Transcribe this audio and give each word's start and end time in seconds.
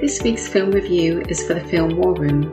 This 0.00 0.22
week's 0.22 0.48
film 0.48 0.70
review 0.70 1.20
is 1.28 1.46
for 1.46 1.52
the 1.52 1.60
film 1.60 1.94
War 1.94 2.14
Room, 2.14 2.44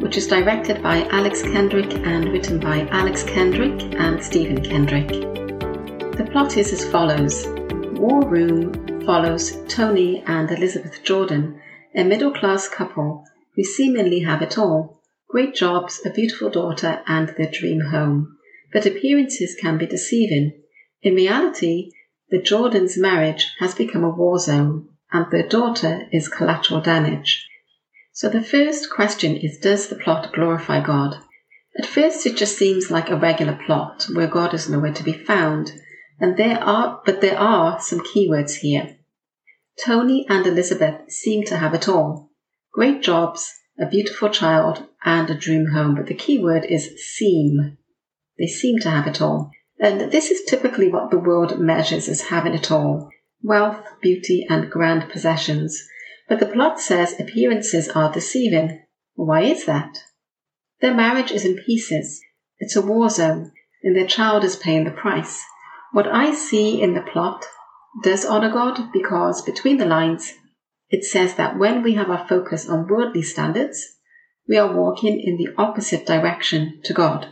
which 0.00 0.16
is 0.16 0.26
directed 0.26 0.82
by 0.82 1.04
Alex 1.04 1.40
Kendrick 1.40 1.94
and 2.04 2.32
written 2.32 2.58
by 2.58 2.80
Alex 2.88 3.22
Kendrick 3.22 3.80
and 3.94 4.20
Stephen 4.20 4.60
Kendrick. 4.60 5.06
The 5.06 6.28
plot 6.32 6.56
is 6.56 6.72
as 6.72 6.84
follows 6.84 7.46
War 7.92 8.28
Room 8.28 9.04
follows 9.06 9.56
Tony 9.68 10.24
and 10.26 10.50
Elizabeth 10.50 11.04
Jordan, 11.04 11.60
a 11.94 12.02
middle 12.02 12.32
class 12.32 12.68
couple 12.68 13.22
who 13.54 13.62
seemingly 13.62 14.22
have 14.22 14.42
it 14.42 14.58
all 14.58 15.00
great 15.30 15.54
jobs, 15.54 16.04
a 16.04 16.10
beautiful 16.10 16.50
daughter, 16.50 17.02
and 17.06 17.28
their 17.38 17.52
dream 17.52 17.82
home. 17.92 18.36
But 18.72 18.84
appearances 18.84 19.56
can 19.60 19.78
be 19.78 19.86
deceiving. 19.86 20.60
In 21.02 21.14
reality, 21.14 21.92
the 22.30 22.42
Jordans' 22.42 22.98
marriage 22.98 23.46
has 23.60 23.76
become 23.76 24.02
a 24.02 24.10
war 24.10 24.40
zone 24.40 24.88
and 25.12 25.30
their 25.30 25.48
daughter 25.48 26.06
is 26.12 26.28
collateral 26.28 26.80
damage. 26.80 27.46
So 28.12 28.28
the 28.28 28.42
first 28.42 28.90
question 28.90 29.36
is 29.36 29.58
Does 29.58 29.88
the 29.88 29.96
plot 29.96 30.32
glorify 30.32 30.80
God? 30.80 31.18
At 31.78 31.86
first, 31.86 32.26
it 32.26 32.36
just 32.36 32.56
seems 32.56 32.90
like 32.90 33.10
a 33.10 33.16
regular 33.16 33.58
plot 33.66 34.06
where 34.14 34.26
God 34.26 34.54
is 34.54 34.68
nowhere 34.68 34.94
to 34.94 35.04
be 35.04 35.12
found, 35.12 35.72
and 36.18 36.36
there 36.36 36.62
are, 36.62 37.02
but 37.04 37.20
there 37.20 37.38
are 37.38 37.78
some 37.80 38.00
keywords 38.00 38.56
here. 38.56 38.96
Tony 39.84 40.24
and 40.28 40.46
Elizabeth 40.46 41.10
seem 41.10 41.44
to 41.44 41.58
have 41.58 41.74
it 41.74 41.88
all 41.88 42.30
great 42.76 43.02
jobs, 43.02 43.50
a 43.80 43.86
beautiful 43.86 44.28
child, 44.28 44.86
and 45.02 45.30
a 45.30 45.34
dream 45.34 45.68
home, 45.72 45.94
but 45.94 46.06
the 46.06 46.14
key 46.14 46.38
word 46.38 46.66
is 46.68 46.90
seem. 47.16 47.78
They 48.38 48.46
seem 48.46 48.78
to 48.80 48.90
have 48.90 49.06
it 49.06 49.22
all. 49.22 49.50
And 49.78 50.12
this 50.12 50.30
is 50.30 50.44
typically 50.44 50.90
what 50.90 51.10
the 51.10 51.18
world 51.18 51.58
measures 51.58 52.06
as 52.06 52.20
having 52.20 52.52
it 52.52 52.70
all 52.70 53.10
wealth, 53.42 53.84
beauty, 54.00 54.46
and 54.48 54.70
grand 54.70 55.10
possessions. 55.10 55.82
But 56.28 56.40
the 56.40 56.46
plot 56.46 56.80
says 56.80 57.18
appearances 57.20 57.88
are 57.88 58.12
deceiving. 58.12 58.82
Why 59.14 59.42
is 59.42 59.64
that? 59.66 59.98
Their 60.80 60.94
marriage 60.94 61.30
is 61.30 61.44
in 61.44 61.56
pieces. 61.56 62.20
It's 62.58 62.76
a 62.76 62.82
war 62.82 63.08
zone, 63.08 63.52
and 63.82 63.96
their 63.96 64.06
child 64.06 64.44
is 64.44 64.56
paying 64.56 64.84
the 64.84 64.90
price. 64.90 65.42
What 65.92 66.08
I 66.08 66.34
see 66.34 66.80
in 66.80 66.94
the 66.94 67.02
plot 67.02 67.46
does 68.02 68.24
honor 68.24 68.50
God 68.50 68.92
because 68.92 69.42
between 69.42 69.78
the 69.78 69.86
lines, 69.86 70.34
it 70.90 71.04
says 71.04 71.34
that 71.34 71.58
when 71.58 71.82
we 71.82 71.94
have 71.94 72.10
our 72.10 72.26
focus 72.28 72.68
on 72.68 72.88
worldly 72.88 73.22
standards, 73.22 73.96
we 74.48 74.56
are 74.56 74.76
walking 74.76 75.20
in 75.20 75.36
the 75.36 75.48
opposite 75.56 76.06
direction 76.06 76.80
to 76.84 76.92
God. 76.92 77.28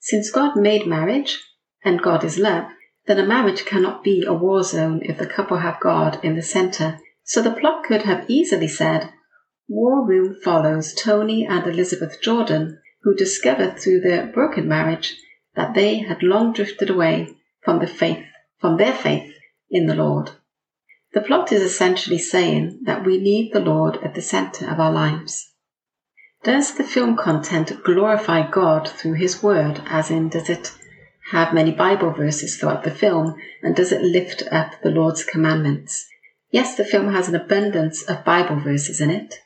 Since 0.00 0.30
God 0.30 0.56
made 0.56 0.86
marriage, 0.86 1.42
and 1.84 2.00
God 2.00 2.24
is 2.24 2.38
love, 2.38 2.70
then 3.06 3.18
a 3.18 3.26
marriage 3.26 3.64
cannot 3.64 4.04
be 4.04 4.24
a 4.24 4.32
war 4.32 4.62
zone 4.62 5.00
if 5.02 5.18
the 5.18 5.26
couple 5.26 5.58
have 5.58 5.80
God 5.80 6.22
in 6.22 6.36
the 6.36 6.42
center. 6.42 6.98
So 7.24 7.42
the 7.42 7.50
plot 7.50 7.84
could 7.84 8.02
have 8.02 8.28
easily 8.28 8.68
said, 8.68 9.12
War 9.68 10.06
Room 10.06 10.34
follows 10.42 10.94
Tony 10.94 11.46
and 11.46 11.66
Elizabeth 11.66 12.20
Jordan, 12.20 12.80
who 13.02 13.14
discover 13.14 13.70
through 13.70 14.00
their 14.00 14.26
broken 14.26 14.68
marriage 14.68 15.16
that 15.54 15.74
they 15.74 15.98
had 15.98 16.22
long 16.22 16.52
drifted 16.52 16.90
away 16.90 17.28
from 17.62 17.78
the 17.78 17.86
faith, 17.86 18.24
from 18.58 18.76
their 18.76 18.92
faith 18.92 19.32
in 19.70 19.86
the 19.86 19.94
Lord. 19.94 20.32
The 21.12 21.20
plot 21.20 21.52
is 21.52 21.62
essentially 21.62 22.18
saying 22.18 22.80
that 22.84 23.04
we 23.04 23.18
need 23.18 23.52
the 23.52 23.60
Lord 23.60 23.96
at 24.02 24.14
the 24.14 24.22
center 24.22 24.70
of 24.70 24.78
our 24.78 24.92
lives. 24.92 25.52
Does 26.42 26.74
the 26.74 26.84
film 26.84 27.16
content 27.16 27.82
glorify 27.84 28.48
God 28.48 28.88
through 28.88 29.14
His 29.14 29.42
Word, 29.42 29.82
as 29.86 30.10
in, 30.10 30.28
does 30.28 30.48
it 30.48 30.72
have 31.30 31.54
many 31.54 31.70
Bible 31.70 32.12
verses 32.12 32.56
throughout 32.56 32.84
the 32.84 32.90
film, 32.90 33.36
and 33.62 33.76
does 33.76 33.92
it 33.92 34.02
lift 34.02 34.42
up 34.50 34.72
the 34.82 34.90
Lord's 34.90 35.24
commandments? 35.24 36.06
Yes, 36.50 36.76
the 36.76 36.84
film 36.84 37.12
has 37.12 37.28
an 37.28 37.36
abundance 37.36 38.02
of 38.02 38.24
Bible 38.24 38.58
verses 38.60 39.00
in 39.00 39.10
it. 39.10 39.36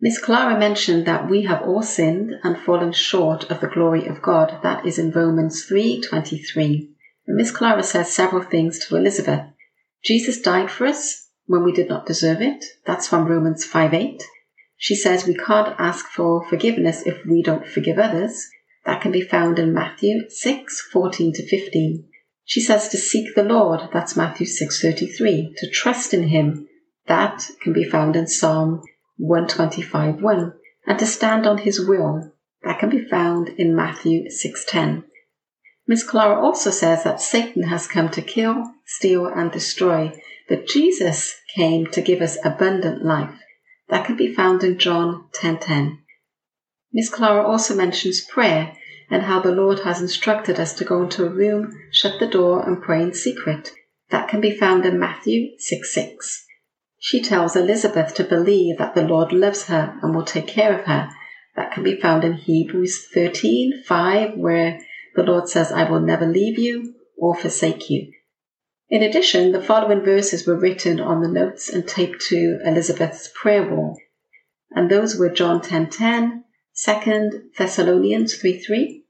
Miss 0.00 0.18
Clara 0.18 0.58
mentioned 0.58 1.06
that 1.06 1.28
we 1.28 1.42
have 1.42 1.62
all 1.62 1.82
sinned 1.82 2.32
and 2.42 2.58
fallen 2.58 2.92
short 2.92 3.50
of 3.50 3.60
the 3.60 3.68
glory 3.68 4.06
of 4.06 4.22
God. 4.22 4.58
That 4.62 4.86
is 4.86 4.98
in 4.98 5.10
Romans 5.10 5.64
3:23. 5.64 6.88
Miss 7.26 7.50
Clara 7.50 7.82
says 7.82 8.10
several 8.10 8.42
things 8.42 8.78
to 8.80 8.96
Elizabeth. 8.96 9.42
Jesus 10.02 10.40
died 10.40 10.70
for 10.70 10.86
us 10.86 11.28
when 11.46 11.62
we 11.62 11.72
did 11.72 11.88
not 11.88 12.06
deserve 12.06 12.40
it. 12.40 12.64
That's 12.86 13.06
from 13.06 13.26
Romans 13.26 13.64
5:8. 13.64 14.22
She 14.76 14.96
says 14.96 15.26
we 15.26 15.34
can't 15.34 15.76
ask 15.78 16.06
for 16.06 16.44
forgiveness 16.48 17.06
if 17.06 17.24
we 17.24 17.42
don't 17.42 17.68
forgive 17.68 17.98
others. 17.98 18.48
That 18.84 19.00
can 19.00 19.12
be 19.12 19.22
found 19.22 19.58
in 19.58 19.72
Matthew 19.72 20.28
6, 20.28 20.88
14 20.92 21.32
to 21.34 21.46
15. 21.46 22.04
She 22.44 22.60
says 22.60 22.88
to 22.88 22.96
seek 22.96 23.34
the 23.34 23.44
Lord, 23.44 23.88
that's 23.92 24.16
Matthew 24.16 24.46
6:33, 24.46 25.54
to 25.56 25.70
trust 25.70 26.12
in 26.12 26.28
him. 26.28 26.68
That 27.06 27.48
can 27.60 27.72
be 27.72 27.84
found 27.84 28.16
in 28.16 28.26
Psalm 28.26 28.82
125, 29.16 30.20
1, 30.20 30.52
and 30.86 30.98
to 30.98 31.06
stand 31.06 31.46
on 31.46 31.58
his 31.58 31.80
will. 31.80 32.32
That 32.64 32.80
can 32.80 32.90
be 32.90 33.04
found 33.04 33.50
in 33.50 33.74
Matthew 33.76 34.28
6:10. 34.28 35.04
Miss 35.86 36.02
Clara 36.02 36.40
also 36.40 36.70
says 36.70 37.04
that 37.04 37.20
Satan 37.20 37.64
has 37.64 37.86
come 37.86 38.08
to 38.10 38.22
kill, 38.22 38.72
steal, 38.84 39.26
and 39.26 39.50
destroy, 39.50 40.12
but 40.48 40.66
Jesus 40.66 41.40
came 41.54 41.86
to 41.86 42.00
give 42.00 42.20
us 42.20 42.38
abundant 42.44 43.04
life. 43.04 43.38
That 43.88 44.04
can 44.04 44.16
be 44.16 44.34
found 44.34 44.64
in 44.64 44.78
John 44.78 45.28
10:10. 45.32 45.98
Miss 46.92 47.08
Clara 47.08 47.46
also 47.46 47.74
mentions 47.74 48.20
prayer 48.20 48.76
and 49.10 49.22
how 49.22 49.40
the 49.40 49.54
Lord 49.54 49.80
has 49.80 50.00
instructed 50.00 50.60
us 50.60 50.74
to 50.74 50.84
go 50.84 51.02
into 51.02 51.24
a 51.24 51.30
room, 51.30 51.72
shut 51.90 52.18
the 52.18 52.26
door, 52.26 52.66
and 52.66 52.82
pray 52.82 53.02
in 53.02 53.14
secret. 53.14 53.72
That 54.10 54.28
can 54.28 54.40
be 54.40 54.56
found 54.56 54.84
in 54.84 54.98
Matthew 54.98 55.58
6 55.58 55.94
6. 55.94 56.46
She 56.98 57.22
tells 57.22 57.56
Elizabeth 57.56 58.14
to 58.14 58.24
believe 58.24 58.78
that 58.78 58.94
the 58.94 59.02
Lord 59.02 59.32
loves 59.32 59.66
her 59.66 59.98
and 60.02 60.14
will 60.14 60.24
take 60.24 60.46
care 60.46 60.78
of 60.78 60.86
her. 60.86 61.08
That 61.56 61.72
can 61.72 61.82
be 61.82 62.00
found 62.00 62.24
in 62.24 62.34
Hebrews 62.34 63.08
13 63.12 63.84
5, 63.86 64.36
where 64.36 64.78
the 65.14 65.22
Lord 65.22 65.48
says, 65.48 65.72
I 65.72 65.90
will 65.90 66.00
never 66.00 66.26
leave 66.26 66.58
you 66.58 66.94
or 67.16 67.34
forsake 67.34 67.88
you. 67.90 68.12
In 68.88 69.02
addition, 69.02 69.52
the 69.52 69.62
following 69.62 70.02
verses 70.04 70.46
were 70.46 70.58
written 70.58 71.00
on 71.00 71.22
the 71.22 71.28
notes 71.28 71.70
and 71.70 71.88
taped 71.88 72.20
to 72.26 72.58
Elizabeth's 72.64 73.30
prayer 73.34 73.68
wall. 73.68 73.98
And 74.70 74.90
those 74.90 75.16
were 75.16 75.30
John 75.30 75.62
10 75.62 75.88
10, 75.88 76.44
Second 76.74 77.50
Thessalonians 77.58 78.34
3 78.36 78.58
3 78.58 79.04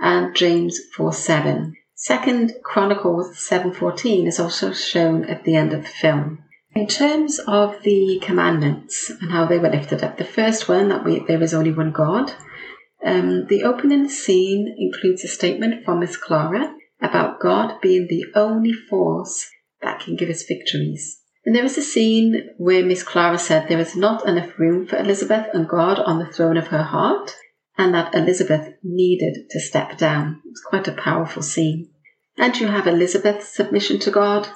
and 0.00 0.36
James 0.36 0.78
4 0.96 1.12
7. 1.12 1.74
Second 1.94 2.54
Chronicles 2.62 3.38
7:14 3.38 4.26
is 4.26 4.38
also 4.38 4.72
shown 4.72 5.24
at 5.24 5.44
the 5.44 5.54
end 5.54 5.72
of 5.72 5.82
the 5.82 5.88
film. 5.88 6.44
In 6.74 6.86
terms 6.86 7.38
of 7.46 7.82
the 7.82 8.20
commandments 8.22 9.10
and 9.10 9.30
how 9.30 9.46
they 9.46 9.58
were 9.58 9.70
lifted 9.70 10.04
up, 10.04 10.18
the 10.18 10.24
first 10.24 10.68
one 10.68 10.88
that 10.88 11.04
we, 11.04 11.24
there 11.26 11.42
is 11.42 11.54
only 11.54 11.72
one 11.72 11.90
God. 11.90 12.32
Um, 13.04 13.46
the 13.46 13.64
opening 13.64 14.08
scene 14.08 14.74
includes 14.78 15.24
a 15.24 15.28
statement 15.28 15.84
from 15.84 16.00
Miss 16.00 16.16
Clara 16.16 16.74
about 17.00 17.40
God 17.40 17.80
being 17.80 18.08
the 18.08 18.26
only 18.34 18.72
force 18.72 19.48
that 19.80 20.00
can 20.00 20.16
give 20.16 20.28
us 20.28 20.42
victories. 20.42 21.19
And 21.44 21.54
there 21.54 21.62
was 21.62 21.78
a 21.78 21.82
scene 21.82 22.50
where 22.58 22.84
Miss 22.84 23.02
Clara 23.02 23.38
said 23.38 23.68
there 23.68 23.78
is 23.78 23.96
not 23.96 24.26
enough 24.28 24.58
room 24.58 24.86
for 24.86 24.96
Elizabeth 24.96 25.46
and 25.54 25.68
God 25.68 25.98
on 25.98 26.18
the 26.18 26.26
throne 26.26 26.56
of 26.56 26.68
her 26.68 26.82
heart, 26.82 27.34
and 27.78 27.94
that 27.94 28.14
Elizabeth 28.14 28.74
needed 28.82 29.48
to 29.50 29.60
step 29.60 29.96
down. 29.96 30.42
It's 30.50 30.60
quite 30.60 30.86
a 30.86 30.92
powerful 30.92 31.42
scene. 31.42 31.88
And 32.36 32.58
you 32.58 32.66
have 32.66 32.86
Elizabeth's 32.86 33.48
submission 33.48 33.98
to 34.00 34.10
God 34.10 34.48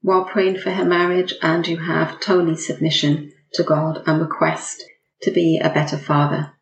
while 0.00 0.24
praying 0.24 0.58
for 0.58 0.70
her 0.70 0.84
marriage, 0.84 1.34
and 1.42 1.66
you 1.66 1.78
have 1.78 2.20
Tony's 2.20 2.66
submission 2.66 3.32
to 3.54 3.62
God 3.62 4.02
and 4.06 4.20
request 4.20 4.84
to 5.22 5.30
be 5.30 5.60
a 5.62 5.70
better 5.70 5.96
father. 5.96 6.52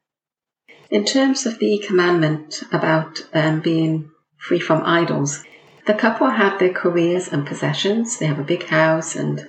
In 0.91 1.05
terms 1.05 1.47
of 1.47 1.59
the 1.59 1.83
commandment 1.87 2.63
about 2.73 3.23
um, 3.33 3.61
being 3.61 4.11
free 4.39 4.59
from 4.59 4.83
idols, 4.85 5.45
the 5.91 5.99
couple 5.99 6.29
have 6.29 6.61
their 6.61 6.73
careers 6.73 7.27
and 7.27 7.45
possessions. 7.45 8.17
They 8.17 8.27
have 8.27 8.39
a 8.39 8.45
big 8.45 8.65
house 8.69 9.17
and 9.17 9.45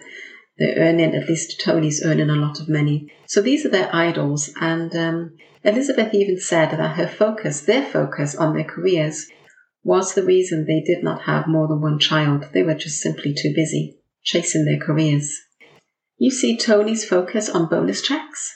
they're 0.58 0.76
earning, 0.76 1.14
at 1.14 1.30
least 1.30 1.62
Tony's 1.64 2.04
earning 2.04 2.32
a 2.32 2.36
lot 2.36 2.60
of 2.60 2.68
money. 2.68 3.12
So 3.28 3.42
these 3.42 3.64
are 3.64 3.70
their 3.70 3.96
idols. 3.96 4.52
And 4.60 4.96
um, 4.96 5.38
Elizabeth 5.64 6.16
even 6.16 6.40
said 6.40 6.72
that 6.72 6.96
her 6.96 7.08
focus, 7.08 7.62
their 7.62 7.86
focus 7.86 8.34
on 8.36 8.56
their 8.56 8.64
careers, 8.64 9.28
was 9.84 10.16
the 10.16 10.24
reason 10.24 10.66
they 10.66 10.82
did 10.82 11.04
not 11.04 11.22
have 11.24 11.48
more 11.48 11.68
than 11.68 11.80
one 11.80 12.00
child. 12.00 12.48
They 12.54 12.64
were 12.64 12.74
just 12.74 13.02
simply 13.02 13.36
too 13.36 13.54
busy 13.56 14.00
chasing 14.24 14.66
their 14.66 14.80
careers. 14.80 15.32
You 16.18 16.32
see 16.32 16.58
Tony's 16.58 17.06
focus 17.08 17.50
on 17.50 17.70
bonus 17.70 18.02
checks. 18.02 18.52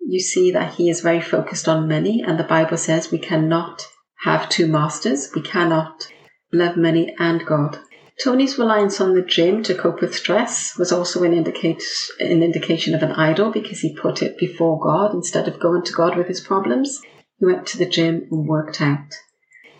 You 0.00 0.20
see 0.20 0.50
that 0.52 0.74
he 0.74 0.88
is 0.88 1.02
very 1.02 1.20
focused 1.20 1.68
on 1.68 1.88
money, 1.88 2.22
and 2.26 2.38
the 2.38 2.44
Bible 2.44 2.78
says 2.78 3.10
we 3.10 3.18
cannot 3.18 3.86
have 4.24 4.48
two 4.48 4.66
masters. 4.66 5.30
We 5.34 5.42
cannot 5.42 6.06
love 6.52 6.76
money 6.76 7.14
and 7.18 7.44
God. 7.46 7.78
Tony's 8.22 8.58
reliance 8.58 9.00
on 9.00 9.14
the 9.14 9.22
gym 9.22 9.62
to 9.64 9.74
cope 9.74 10.00
with 10.00 10.14
stress 10.14 10.76
was 10.78 10.92
also 10.92 11.24
an, 11.24 11.32
indicate, 11.32 11.82
an 12.20 12.42
indication 12.42 12.94
of 12.94 13.02
an 13.02 13.12
idol 13.12 13.50
because 13.50 13.80
he 13.80 13.96
put 13.96 14.22
it 14.22 14.38
before 14.38 14.78
God 14.78 15.14
instead 15.14 15.48
of 15.48 15.58
going 15.58 15.82
to 15.84 15.92
God 15.92 16.16
with 16.16 16.28
his 16.28 16.40
problems. 16.40 17.00
He 17.38 17.46
went 17.46 17.66
to 17.68 17.78
the 17.78 17.86
gym 17.86 18.28
and 18.30 18.46
worked 18.46 18.80
out. 18.80 19.14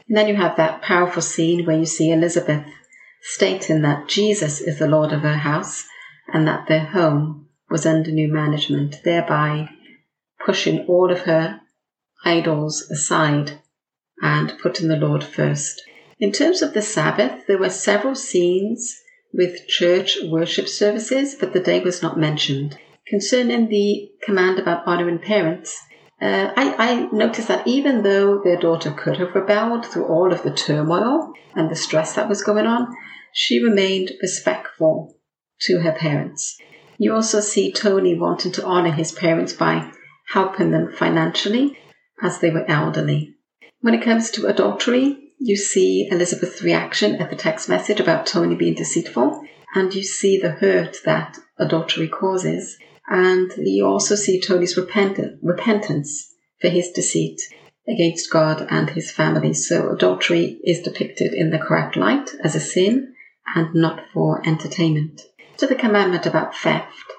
And 0.08 0.16
then 0.16 0.28
you 0.28 0.36
have 0.36 0.56
that 0.56 0.82
powerful 0.82 1.22
scene 1.22 1.64
where 1.66 1.78
you 1.78 1.86
see 1.86 2.10
Elizabeth 2.10 2.64
stating 3.22 3.82
that 3.82 4.08
Jesus 4.08 4.60
is 4.60 4.78
the 4.78 4.88
Lord 4.88 5.12
of 5.12 5.20
her 5.20 5.36
house 5.36 5.86
and 6.32 6.46
that 6.48 6.66
their 6.66 6.86
home 6.86 7.48
was 7.70 7.86
under 7.86 8.10
new 8.10 8.32
management, 8.32 9.00
thereby 9.04 9.68
pushing 10.44 10.86
all 10.86 11.12
of 11.12 11.20
her 11.20 11.60
idols 12.24 12.90
aside 12.90 13.60
and 14.20 14.58
putting 14.60 14.88
the 14.88 14.96
Lord 14.96 15.22
first. 15.22 15.82
In 16.22 16.30
terms 16.30 16.62
of 16.62 16.72
the 16.72 16.82
Sabbath, 16.82 17.48
there 17.48 17.58
were 17.58 17.68
several 17.68 18.14
scenes 18.14 18.96
with 19.34 19.66
church 19.66 20.18
worship 20.22 20.68
services, 20.68 21.34
but 21.34 21.52
the 21.52 21.58
day 21.58 21.80
was 21.80 22.00
not 22.00 22.16
mentioned. 22.16 22.78
Concerning 23.08 23.68
the 23.68 24.08
command 24.22 24.60
about 24.60 24.86
honoring 24.86 25.18
parents, 25.18 25.76
uh, 26.20 26.52
I, 26.56 26.76
I 26.78 27.08
noticed 27.10 27.48
that 27.48 27.66
even 27.66 28.04
though 28.04 28.40
their 28.40 28.56
daughter 28.56 28.92
could 28.92 29.16
have 29.16 29.34
rebelled 29.34 29.84
through 29.84 30.04
all 30.04 30.32
of 30.32 30.44
the 30.44 30.52
turmoil 30.52 31.32
and 31.56 31.68
the 31.68 31.74
stress 31.74 32.14
that 32.14 32.28
was 32.28 32.44
going 32.44 32.68
on, 32.68 32.86
she 33.32 33.60
remained 33.60 34.12
respectful 34.22 35.16
to 35.62 35.80
her 35.80 35.90
parents. 35.90 36.56
You 36.98 37.14
also 37.14 37.40
see 37.40 37.72
Tony 37.72 38.16
wanting 38.16 38.52
to 38.52 38.64
honor 38.64 38.92
his 38.92 39.10
parents 39.10 39.54
by 39.54 39.90
helping 40.28 40.70
them 40.70 40.92
financially 40.92 41.76
as 42.22 42.38
they 42.38 42.50
were 42.50 42.70
elderly. 42.70 43.34
When 43.80 43.94
it 43.94 44.04
comes 44.04 44.30
to 44.30 44.46
adultery, 44.46 45.18
you 45.44 45.56
see 45.56 46.08
Elizabeth's 46.08 46.62
reaction 46.62 47.16
at 47.16 47.28
the 47.28 47.36
text 47.36 47.68
message 47.68 47.98
about 47.98 48.26
Tony 48.26 48.54
being 48.54 48.74
deceitful, 48.74 49.42
and 49.74 49.92
you 49.92 50.02
see 50.04 50.38
the 50.38 50.52
hurt 50.52 50.98
that 51.04 51.36
adultery 51.58 52.06
causes. 52.06 52.78
And 53.08 53.52
you 53.56 53.84
also 53.84 54.14
see 54.14 54.40
Tony's 54.40 54.76
repent- 54.76 55.38
repentance 55.42 56.32
for 56.60 56.68
his 56.68 56.92
deceit 56.92 57.40
against 57.88 58.30
God 58.30 58.66
and 58.70 58.90
his 58.90 59.10
family. 59.10 59.52
So 59.52 59.90
adultery 59.90 60.60
is 60.62 60.82
depicted 60.82 61.34
in 61.34 61.50
the 61.50 61.58
correct 61.58 61.96
light 61.96 62.30
as 62.44 62.54
a 62.54 62.60
sin 62.60 63.12
and 63.56 63.74
not 63.74 64.00
for 64.12 64.46
entertainment. 64.46 65.22
To 65.56 65.66
the 65.66 65.74
commandment 65.74 66.24
about 66.24 66.56
theft, 66.56 67.12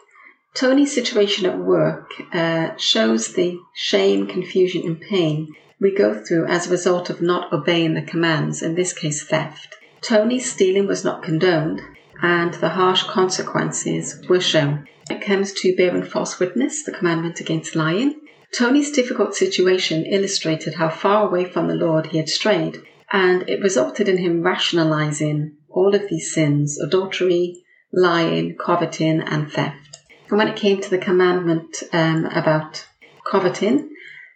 Tony's 0.55 0.93
situation 0.93 1.45
at 1.45 1.57
work 1.57 2.11
uh, 2.31 2.77
shows 2.77 3.33
the 3.33 3.59
shame, 3.75 4.27
confusion, 4.27 4.83
and 4.85 5.01
pain 5.01 5.53
we 5.83 5.93
go 5.93 6.13
through 6.13 6.45
as 6.45 6.65
a 6.65 6.71
result 6.71 7.09
of 7.09 7.21
not 7.21 7.51
obeying 7.51 7.93
the 7.93 8.01
commands, 8.01 8.63
in 8.63 8.73
this 8.73 8.93
case, 8.93 9.21
theft. 9.21 9.75
Tony's 10.01 10.49
stealing 10.49 10.87
was 10.87 11.03
not 11.03 11.21
condoned, 11.21 11.81
and 12.21 12.53
the 12.55 12.69
harsh 12.69 13.03
consequences 13.03 14.25
were 14.29 14.39
shown. 14.39 14.87
It 15.09 15.21
comes 15.21 15.51
to 15.61 15.75
bearing 15.75 16.03
false 16.03 16.39
witness, 16.39 16.83
the 16.83 16.93
commandment 16.93 17.41
against 17.41 17.75
lying. 17.75 18.21
Tony's 18.57 18.91
difficult 18.91 19.35
situation 19.35 20.05
illustrated 20.05 20.75
how 20.75 20.89
far 20.89 21.27
away 21.27 21.43
from 21.43 21.67
the 21.67 21.75
Lord 21.75 22.07
he 22.07 22.17
had 22.17 22.29
strayed, 22.29 22.81
and 23.11 23.47
it 23.49 23.61
resulted 23.61 24.07
in 24.07 24.17
him 24.17 24.41
rationalizing 24.41 25.57
all 25.69 25.93
of 25.93 26.07
these 26.07 26.33
sins 26.33 26.79
adultery, 26.79 27.61
lying, 27.91 28.55
coveting, 28.55 29.19
and 29.19 29.51
theft. 29.51 29.97
And 30.29 30.37
when 30.37 30.47
it 30.47 30.55
came 30.55 30.79
to 30.79 30.89
the 30.89 30.97
commandment 30.97 31.83
um, 31.91 32.25
about 32.27 32.87
coveting, 33.29 33.92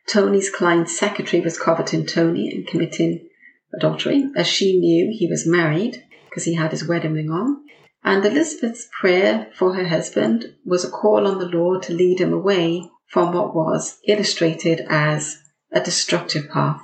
Tony's 0.08 0.50
client's 0.50 0.98
secretary 0.98 1.44
was 1.44 1.60
coveting 1.60 2.06
Tony 2.06 2.50
and 2.50 2.66
committing 2.66 3.28
adultery, 3.74 4.30
as 4.38 4.48
she 4.48 4.80
knew 4.80 5.14
he 5.14 5.28
was 5.28 5.46
married 5.46 6.02
because 6.30 6.46
he 6.46 6.56
had 6.56 6.72
his 6.72 6.88
wedding 6.88 7.14
ring 7.14 7.30
on. 7.30 7.64
And 8.04 8.24
Elizabeth's 8.26 8.88
prayer 9.02 9.50
for 9.54 9.74
her 9.74 9.86
husband 9.86 10.56
was 10.66 10.86
a 10.86 10.90
call 10.90 11.28
on 11.28 11.40
the 11.40 11.50
Lord 11.50 11.84
to 11.84 11.94
lead 11.94 12.22
him 12.22 12.32
away 12.32 12.90
from 13.08 13.34
what 13.34 13.54
was 13.54 14.00
illustrated 14.08 14.86
as 14.88 15.38
a 15.74 15.82
destructive 15.82 16.50
path. 16.50 16.82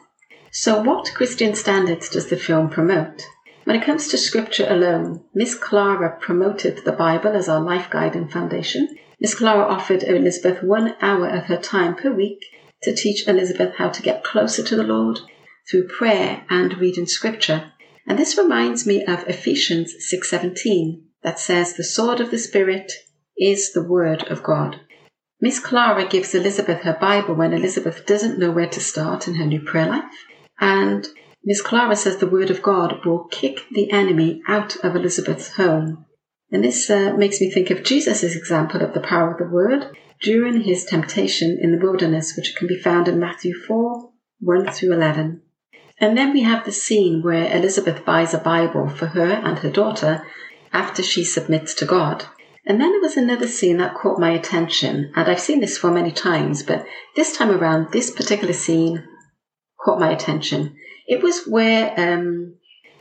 So, 0.52 0.82
what 0.82 1.14
Christian 1.16 1.56
standards 1.56 2.10
does 2.10 2.28
the 2.28 2.36
film 2.36 2.70
promote? 2.70 3.26
When 3.64 3.78
it 3.78 3.86
comes 3.86 4.10
to 4.10 4.18
scripture 4.18 4.68
alone, 4.70 5.24
Miss 5.34 5.56
Clara 5.56 6.18
promoted 6.20 6.84
the 6.84 6.92
Bible 6.92 7.32
as 7.32 7.48
our 7.48 7.62
life 7.62 7.90
guide 7.90 8.18
and 8.18 8.30
foundation. 8.30 8.98
Miss 9.22 9.34
Clara 9.34 9.64
offered 9.64 10.04
Elizabeth 10.04 10.62
one 10.62 10.96
hour 11.00 11.30
of 11.30 11.46
her 11.46 11.58
time 11.58 11.96
per 11.96 12.12
week 12.12 12.44
to 12.84 12.96
teach 12.96 13.28
Elizabeth 13.28 13.76
how 13.78 13.90
to 13.90 14.02
get 14.02 14.24
closer 14.24 14.64
to 14.64 14.76
the 14.76 14.84
Lord 14.84 15.20
through 15.70 15.88
prayer 15.88 16.46
and 16.50 16.78
reading 16.78 17.06
scripture. 17.06 17.72
And 18.08 18.20
this 18.20 18.38
reminds 18.38 18.86
me 18.86 19.04
of 19.06 19.28
Ephesians 19.28 19.94
6:17 20.12 21.04
that 21.24 21.40
says 21.40 21.74
the 21.74 21.84
sword 21.84 22.20
of 22.20 22.32
the 22.32 22.38
spirit 22.38 22.92
is 23.38 23.72
the 23.72 23.84
word 23.84 24.24
of 24.24 24.44
God. 24.44 24.80
Miss 25.40 25.60
Clara 25.60 26.08
gives 26.08 26.36
Elizabeth 26.36 26.82
her 26.82 26.98
Bible 27.00 27.36
when 27.36 27.54
Elizabeth 27.54 28.06
doesn't 28.06 28.40
know 28.40 28.52
where 28.52 28.70
to 28.70 28.80
start 28.80 29.28
in 29.28 29.36
her 29.36 29.46
new 29.46 29.62
prayer 29.62 29.88
life. 29.88 30.26
And 30.60 31.08
Miss 31.44 31.62
Clara 31.62 31.96
says 31.96 32.18
the 32.18 32.28
word 32.28 32.50
of 32.50 32.62
God 32.62 33.06
will 33.06 33.26
kick 33.26 33.66
the 33.72 33.92
enemy 33.92 34.42
out 34.48 34.78
of 34.78 34.96
Elizabeth's 34.96 35.56
home. 35.56 36.06
And 36.52 36.64
this 36.64 36.90
uh, 36.90 37.14
makes 37.18 37.42
me 37.42 37.52
think 37.52 37.70
of 37.70 37.84
Jesus' 37.84 38.36
example 38.36 38.82
of 38.82 38.94
the 38.94 39.02
power 39.02 39.32
of 39.32 39.38
the 39.38 39.54
word 39.54 39.88
during 40.24 40.62
his 40.62 40.86
temptation 40.86 41.60
in 41.62 41.72
the 41.72 41.86
wilderness, 41.86 42.36
which 42.36 42.56
can 42.56 42.68
be 42.68 42.80
found 42.80 43.08
in 43.08 43.20
Matthew 43.20 43.54
4 43.54 44.10
1 44.40 44.72
through 44.72 44.94
11. 44.94 45.42
And 46.00 46.18
then 46.18 46.34
we 46.34 46.42
have 46.42 46.66
the 46.66 46.72
scene 46.72 47.22
where 47.22 47.56
Elizabeth 47.56 48.04
buys 48.04 48.34
a 48.34 48.40
Bible 48.40 48.90
for 48.90 49.08
her 49.08 49.32
and 49.32 49.60
her 49.60 49.70
daughter 49.70 50.26
after 50.72 51.04
she 51.04 51.24
submits 51.24 51.74
to 51.76 51.86
God. 51.86 52.26
And 52.66 52.80
then 52.80 52.92
there 52.92 53.02
was 53.02 53.18
another 53.18 53.48
scene 53.48 53.78
that 53.78 53.96
caught 53.96 54.20
my 54.20 54.32
attention, 54.32 55.12
and 55.16 55.30
I've 55.30 55.40
seen 55.40 55.60
this 55.60 55.78
for 55.78 55.92
many 55.92 56.12
times, 56.12 56.64
but 56.64 56.86
this 57.16 57.38
time 57.38 57.52
around, 57.52 57.92
this 57.92 58.10
particular 58.10 58.54
scene 58.54 59.06
caught 59.84 60.00
my 60.00 60.12
attention. 60.12 60.76
It 61.06 61.22
was 61.22 61.46
where 61.46 61.94
um, 61.98 62.56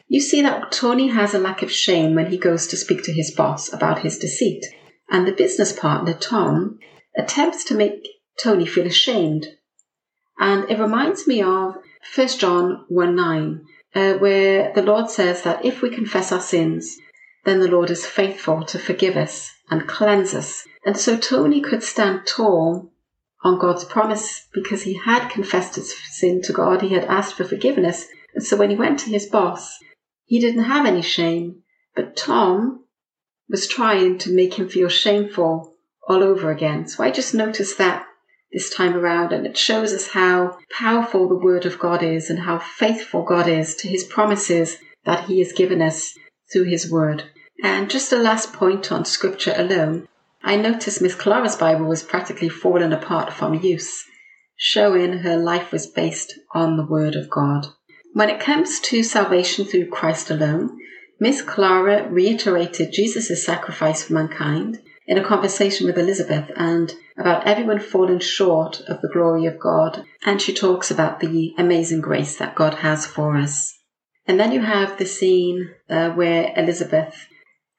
you 0.09 0.21
see 0.21 0.43
that 0.43 0.73
Tony 0.73 1.09
has 1.09 1.33
a 1.33 1.39
lack 1.39 1.63
of 1.63 1.71
shame 1.71 2.17
when 2.17 2.27
he 2.27 2.39
goes 2.39 2.67
to 2.69 2.77
speak 2.77 3.05
to 3.05 3.13
his 3.13 3.31
boss 3.31 3.73
about 3.73 4.01
his 4.01 4.19
deceit, 4.19 4.65
and 5.09 5.27
the 5.27 5.33
business 5.33 5.73
partner, 5.73 6.15
Tom, 6.15 6.81
attempts 7.17 7.65
to 7.65 7.75
make 7.75 8.09
Tony 8.43 8.67
feel 8.67 8.87
ashamed. 8.87 9.47
And 10.39 10.69
it 10.71 10.79
reminds 10.79 11.27
me 11.27 11.43
of 11.43 11.77
1 12.15 12.29
John 12.39 12.85
1 12.89 13.15
9, 13.15 13.67
uh, 13.95 14.15
where 14.15 14.73
the 14.73 14.83
Lord 14.83 15.11
says 15.11 15.43
that 15.43 15.65
if 15.65 15.83
we 15.83 15.91
confess 15.91 16.33
our 16.33 16.41
sins, 16.41 16.99
then 17.45 17.61
the 17.61 17.71
Lord 17.71 17.91
is 17.91 18.07
faithful 18.07 18.65
to 18.65 18.79
forgive 18.79 19.17
us 19.17 19.53
and 19.71 19.89
cleanse 19.89 20.35
us. 20.35 20.67
And 20.85 20.97
so 20.97 21.17
Tony 21.17 21.61
could 21.61 21.83
stand 21.83 22.27
tall 22.27 22.93
on 23.45 23.59
God's 23.59 23.85
promise 23.85 24.47
because 24.53 24.83
he 24.83 24.95
had 24.95 25.29
confessed 25.29 25.75
his 25.75 25.95
sin 26.11 26.43
to 26.43 26.53
God, 26.53 26.83
he 26.83 26.95
had 26.95 27.05
asked 27.05 27.35
for 27.35 27.45
forgiveness. 27.45 28.09
And 28.35 28.45
so 28.45 28.57
when 28.57 28.71
he 28.71 28.77
went 28.77 29.01
to 29.01 29.11
his 29.11 29.27
boss, 29.27 29.79
he 30.25 30.41
didn't 30.41 30.65
have 30.65 30.87
any 30.87 31.03
shame. 31.03 31.63
But 31.95 32.17
Tom 32.17 32.85
was 33.49 33.67
trying 33.67 34.19
to 34.19 34.35
make 34.35 34.55
him 34.55 34.69
feel 34.69 34.89
shameful 34.89 35.72
all 36.09 36.23
over 36.23 36.51
again. 36.51 36.87
So 36.87 37.05
I 37.05 37.11
just 37.11 37.35
noticed 37.35 37.79
that 37.79 38.07
this 38.53 38.75
time 38.75 38.95
around, 38.95 39.33
and 39.33 39.47
it 39.47 39.57
shows 39.57 39.93
us 39.93 40.09
how 40.09 40.59
powerful 40.71 41.29
the 41.29 41.35
Word 41.35 41.65
of 41.65 41.79
God 41.79 42.03
is 42.03 42.29
and 42.29 42.41
how 42.41 42.59
faithful 42.59 43.23
God 43.23 43.49
is 43.49 43.75
to 43.77 43.89
His 43.89 44.05
promises 44.05 44.77
that 45.05 45.25
He 45.25 45.39
has 45.39 45.53
given 45.53 45.81
us 45.81 46.15
through 46.53 46.65
His 46.65 46.91
Word. 46.91 47.25
And 47.63 47.89
just 47.89 48.13
a 48.13 48.17
last 48.17 48.53
point 48.53 48.93
on 48.93 49.05
Scripture 49.05 49.55
alone, 49.57 50.07
I 50.43 50.57
noticed 50.57 51.01
Miss 51.01 51.15
Clara's 51.15 51.57
Bible 51.57 51.87
was 51.87 52.03
practically 52.03 52.49
fallen 52.49 52.93
apart 52.93 53.33
from 53.33 53.55
use, 53.55 54.05
showing 54.57 55.19
her 55.19 55.37
life 55.37 55.73
was 55.73 55.87
based 55.87 56.35
on 56.53 56.77
the 56.77 56.87
Word 56.87 57.15
of 57.15 57.31
God. 57.31 57.67
When 58.13 58.29
it 58.29 58.41
comes 58.41 58.81
to 58.81 59.03
salvation 59.03 59.65
through 59.65 59.89
Christ 59.89 60.31
alone, 60.31 60.79
Miss 61.19 61.41
Clara 61.41 62.07
reiterated 62.11 62.93
Jesus' 62.93 63.47
sacrifice 63.47 64.03
for 64.03 64.13
mankind 64.15 64.81
in 65.07 65.19
a 65.19 65.25
conversation 65.25 65.87
with 65.87 65.99
Elizabeth 65.99 66.51
and 66.57 66.95
about 67.17 67.47
everyone 67.47 67.81
falling 67.81 68.21
short 68.21 68.81
of 68.89 69.01
the 69.01 69.11
glory 69.13 69.47
of 69.47 69.59
God. 69.59 70.05
And 70.25 70.41
she 70.41 70.55
talks 70.55 70.91
about 70.91 71.21
the 71.21 71.55
amazing 71.59 72.01
grace 72.01 72.37
that 72.37 72.55
God 72.55 72.75
has 72.75 73.07
for 73.07 73.37
us. 73.37 73.79
And 74.27 74.39
then 74.39 74.53
you 74.53 74.61
have 74.61 74.99
the 74.99 75.07
scene 75.07 75.71
uh, 75.91 76.11
where 76.11 76.53
Elizabeth 76.57 77.27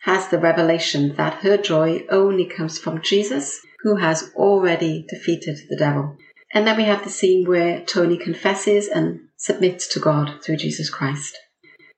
has 0.01 0.27
the 0.27 0.37
revelation 0.37 1.15
that 1.15 1.35
her 1.35 1.57
joy 1.57 2.05
only 2.09 2.45
comes 2.45 2.77
from 2.77 3.01
Jesus, 3.01 3.61
who 3.83 3.95
has 3.95 4.31
already 4.35 5.05
defeated 5.09 5.57
the 5.69 5.77
devil. 5.77 6.17
And 6.53 6.67
then 6.67 6.75
we 6.77 6.83
have 6.83 7.03
the 7.03 7.09
scene 7.09 7.47
where 7.47 7.83
Tony 7.85 8.17
confesses 8.17 8.87
and 8.87 9.21
submits 9.37 9.87
to 9.93 9.99
God 9.99 10.43
through 10.43 10.57
Jesus 10.57 10.89
Christ. 10.89 11.37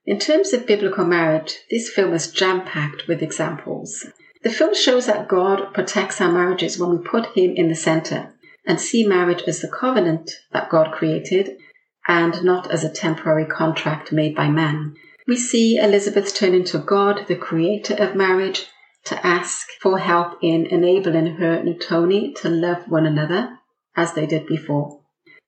In 0.06 0.20
terms 0.20 0.52
of 0.52 0.66
biblical 0.66 1.04
marriage, 1.04 1.56
this 1.68 1.90
film 1.90 2.14
is 2.14 2.30
jam 2.30 2.64
packed 2.64 3.08
with 3.08 3.22
examples. 3.22 4.06
The 4.46 4.52
film 4.52 4.76
shows 4.76 5.06
that 5.06 5.26
God 5.26 5.74
protects 5.74 6.20
our 6.20 6.30
marriages 6.30 6.78
when 6.78 6.90
we 6.90 6.98
put 6.98 7.36
Him 7.36 7.56
in 7.56 7.66
the 7.66 7.74
center 7.74 8.32
and 8.64 8.80
see 8.80 9.04
marriage 9.04 9.42
as 9.48 9.60
the 9.60 9.66
covenant 9.66 10.30
that 10.52 10.70
God 10.70 10.92
created 10.92 11.56
and 12.06 12.44
not 12.44 12.70
as 12.70 12.84
a 12.84 12.88
temporary 12.88 13.46
contract 13.46 14.12
made 14.12 14.36
by 14.36 14.48
man. 14.48 14.94
We 15.26 15.36
see 15.36 15.78
Elizabeth 15.78 16.32
turning 16.32 16.62
to 16.66 16.78
God, 16.78 17.26
the 17.26 17.34
creator 17.34 17.94
of 17.94 18.14
marriage, 18.14 18.66
to 19.06 19.26
ask 19.26 19.66
for 19.82 19.98
help 19.98 20.38
in 20.42 20.66
enabling 20.66 21.38
her 21.38 21.54
and 21.54 21.80
Tony 21.80 22.32
to 22.34 22.48
love 22.48 22.88
one 22.88 23.04
another 23.04 23.58
as 23.96 24.12
they 24.12 24.26
did 24.26 24.46
before. 24.46 25.00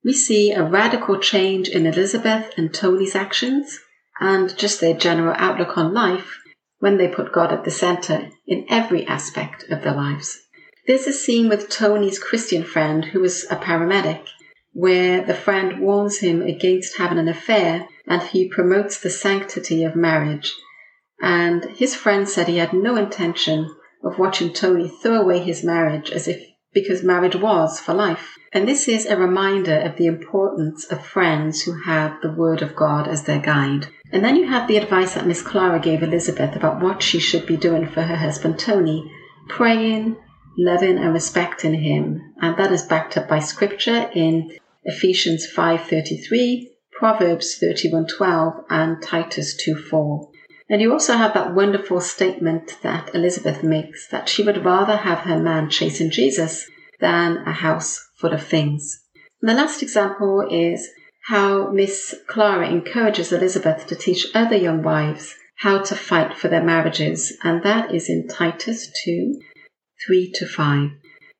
We 0.03 0.13
see 0.13 0.51
a 0.51 0.65
radical 0.65 1.21
change 1.21 1.69
in 1.69 1.87
Elizabeth 1.87 2.53
and 2.57 2.75
Tony's 2.75 3.15
actions 3.15 3.79
and 4.19 4.59
just 4.59 4.81
their 4.81 4.95
general 4.95 5.37
outlook 5.39 5.79
on 5.79 5.95
life 5.95 6.38
when 6.79 6.97
they 6.97 7.09
put 7.09 7.33
God 7.33 7.53
at 7.53 7.65
the 7.65 7.71
center 7.71 8.31
in 8.47 8.67
every 8.69 9.07
aspect 9.07 9.65
of 9.71 9.83
their 9.83 9.95
lives. 9.95 10.39
There's 10.87 11.07
a 11.07 11.13
scene 11.13 11.49
with 11.49 11.69
Tony's 11.69 12.19
Christian 12.19 12.65
friend 12.65 13.05
who 13.05 13.23
is 13.25 13.47
a 13.51 13.57
paramedic 13.57 14.25
where 14.73 15.23
the 15.23 15.35
friend 15.35 15.81
warns 15.81 16.19
him 16.19 16.41
against 16.41 16.99
having 16.99 17.19
an 17.19 17.29
affair 17.29 17.89
and 18.07 18.23
he 18.23 18.49
promotes 18.49 19.01
the 19.01 19.11
sanctity 19.11 19.85
of 19.85 19.97
marriage. 19.97 20.55
And 21.21 21.65
his 21.65 21.95
friend 21.95 22.29
said 22.29 22.49
he 22.49 22.59
had 22.59 22.73
no 22.73 22.97
intention 22.97 23.75
of 24.05 24.19
watching 24.19 24.53
Tony 24.53 24.89
throw 24.89 25.21
away 25.21 25.41
his 25.41 25.65
marriage 25.65 26.11
as 26.11 26.29
if 26.29 26.41
because 26.73 27.03
marriage 27.03 27.37
was 27.37 27.81
for 27.81 27.95
life. 27.95 28.37
And 28.53 28.67
this 28.67 28.89
is 28.89 29.07
a 29.07 29.17
reminder 29.17 29.77
of 29.79 29.97
the 29.97 30.07
importance 30.07 30.85
of 30.87 31.05
friends 31.05 31.63
who 31.63 31.83
have 31.83 32.21
the 32.23 32.33
Word 32.33 32.63
of 32.63 32.77
God 32.77 33.07
as 33.07 33.25
their 33.25 33.41
guide. 33.41 33.89
And 34.11 34.25
then 34.25 34.37
you 34.37 34.49
have 34.49 34.69
the 34.69 34.77
advice 34.77 35.15
that 35.15 35.27
Miss 35.27 35.43
Clara 35.43 35.81
gave 35.81 36.03
Elizabeth 36.03 36.57
about 36.57 36.81
what 36.81 37.03
she 37.03 37.19
should 37.19 37.47
be 37.47 37.57
doing 37.57 37.87
for 37.87 38.03
her 38.03 38.17
husband 38.17 38.59
Tony 38.59 39.11
praying, 39.49 40.17
loving, 40.57 40.99
and 40.99 41.13
respecting 41.13 41.75
him. 41.75 42.35
And 42.41 42.57
that 42.57 42.73
is 42.73 42.83
backed 42.83 43.17
up 43.17 43.29
by 43.29 43.39
scripture 43.39 44.11
in 44.15 44.57
Ephesians 44.85 45.47
5:33, 45.55 46.71
Proverbs 46.93 47.59
31:12, 47.59 48.65
and 48.71 49.03
Titus 49.03 49.57
2:4. 49.57 50.29
And 50.71 50.83
you 50.83 50.93
also 50.93 51.15
have 51.15 51.33
that 51.35 51.55
wonderful 51.55 52.01
statement 52.01 52.77
that 52.83 53.15
Elizabeth 53.15 53.63
makes 53.63 54.07
that 54.09 54.29
she 54.29 54.43
would 54.43 54.65
rather 54.65 54.97
have 54.97 55.21
her 55.21 55.39
man 55.39 55.71
chasing 55.71 56.11
Jesus 56.11 56.69
than 57.01 57.39
a 57.39 57.53
house 57.53 58.11
full 58.17 58.33
of 58.33 58.45
things. 58.45 59.03
And 59.41 59.49
the 59.49 59.55
last 59.55 59.83
example 59.83 60.47
is 60.51 60.89
how 61.27 61.71
Miss 61.71 62.15
Clara 62.27 62.69
encourages 62.69 63.33
Elizabeth 63.33 63.87
to 63.87 63.95
teach 63.95 64.27
other 64.35 64.57
young 64.57 64.83
wives 64.83 65.35
how 65.57 65.79
to 65.79 65.95
fight 65.95 66.37
for 66.37 66.49
their 66.49 66.63
marriages, 66.63 67.37
and 67.43 67.63
that 67.63 67.95
is 67.95 68.09
in 68.09 68.29
Titus 68.29 68.91
2 69.05 69.41
3 70.07 70.33
to 70.33 70.47
5. 70.47 70.91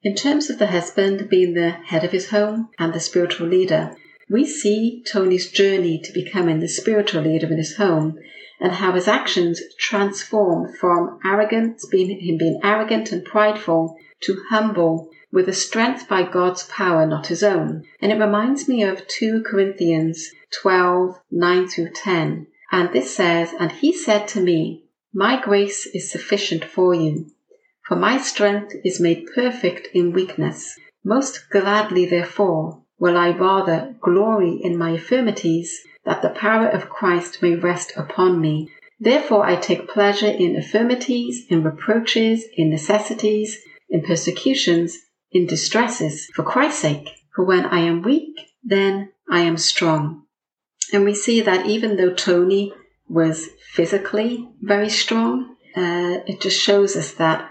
In 0.03 0.15
terms 0.15 0.51
of 0.51 0.59
the 0.59 0.69
husband 0.69 1.29
being 1.29 1.55
the 1.55 1.71
head 1.71 2.05
of 2.05 2.13
his 2.13 2.31
home 2.31 2.69
and 2.79 2.93
the 2.93 3.01
spiritual 3.01 3.47
leader, 3.47 3.95
we 4.31 4.45
see 4.45 5.03
Tony's 5.11 5.51
journey 5.51 6.01
to 6.05 6.13
becoming 6.13 6.61
the 6.61 6.69
spiritual 6.69 7.23
leader 7.23 7.47
in 7.47 7.59
his 7.59 7.77
home 7.77 8.19
and 8.61 8.73
how 8.73 8.93
his 8.93 9.09
actions 9.09 9.61
transform 9.79 10.73
from 10.73 11.19
arrogance, 11.25 11.87
being 11.87 12.21
him 12.21 12.37
being 12.39 12.61
arrogant 12.63 13.13
and 13.13 13.25
prideful, 13.25 13.97
to 14.21 14.43
humble 14.51 15.11
with 15.31 15.49
a 15.49 15.53
strength 15.53 16.09
by 16.09 16.23
God's 16.23 16.65
power, 16.65 17.07
not 17.07 17.27
his 17.27 17.43
own. 17.43 17.85
And 18.01 18.11
it 18.11 18.19
reminds 18.19 18.69
me 18.69 18.83
of 18.83 19.07
2 19.07 19.43
Corinthians 19.45 20.31
12, 20.63 21.21
9 21.31 21.69
through 21.69 21.91
10. 21.91 22.47
And 22.73 22.93
this 22.93 23.15
says, 23.15 23.53
And 23.59 23.71
he 23.71 23.93
said 23.93 24.27
to 24.29 24.41
me, 24.41 24.85
My 25.13 25.41
grace 25.41 25.87
is 25.87 26.11
sufficient 26.11 26.65
for 26.65 26.95
you, 26.95 27.31
for 27.87 27.97
my 27.97 28.19
strength 28.19 28.75
is 28.85 29.01
made 29.01 29.29
perfect 29.35 29.89
in 29.95 30.13
weakness. 30.13 30.79
Most 31.05 31.49
gladly, 31.51 32.07
therefore, 32.07 32.83
will 32.99 33.17
I 33.17 33.31
rather 33.31 33.95
glory 34.01 34.59
in 34.63 34.77
my 34.77 34.91
infirmities, 34.91 35.81
that 36.09 36.23
the 36.23 36.31
power 36.31 36.67
of 36.67 36.89
Christ 36.89 37.43
may 37.43 37.55
rest 37.55 37.93
upon 37.95 38.41
me. 38.41 38.73
Therefore 38.99 39.45
I 39.45 39.57
take 39.57 39.91
pleasure 39.91 40.27
in 40.27 40.57
infirmities, 40.57 41.45
in 41.51 41.63
reproaches, 41.63 42.47
in 42.57 42.71
necessities, 42.71 43.59
in 43.91 44.01
persecutions, 44.03 44.97
in 45.31 45.47
distresses, 45.47 46.27
for 46.35 46.45
Christ's 46.45 46.81
sake. 46.81 47.11
For 47.37 47.45
when 47.45 47.67
I 47.67 47.81
am 47.81 48.01
weak, 48.01 48.35
then 48.65 49.13
I 49.31 49.41
am 49.41 49.59
strong. 49.59 50.23
And 50.95 51.05
we 51.05 51.13
see 51.13 51.43
that 51.43 51.67
even 51.67 51.97
though 51.97 52.15
Tony 52.15 52.73
was 53.07 53.51
physically 53.75 54.49
very 54.63 54.89
strong, 54.89 55.57
uh, 55.77 56.25
it 56.27 56.41
just 56.41 56.59
shows 56.59 56.97
us 56.97 57.13
that 57.15 57.51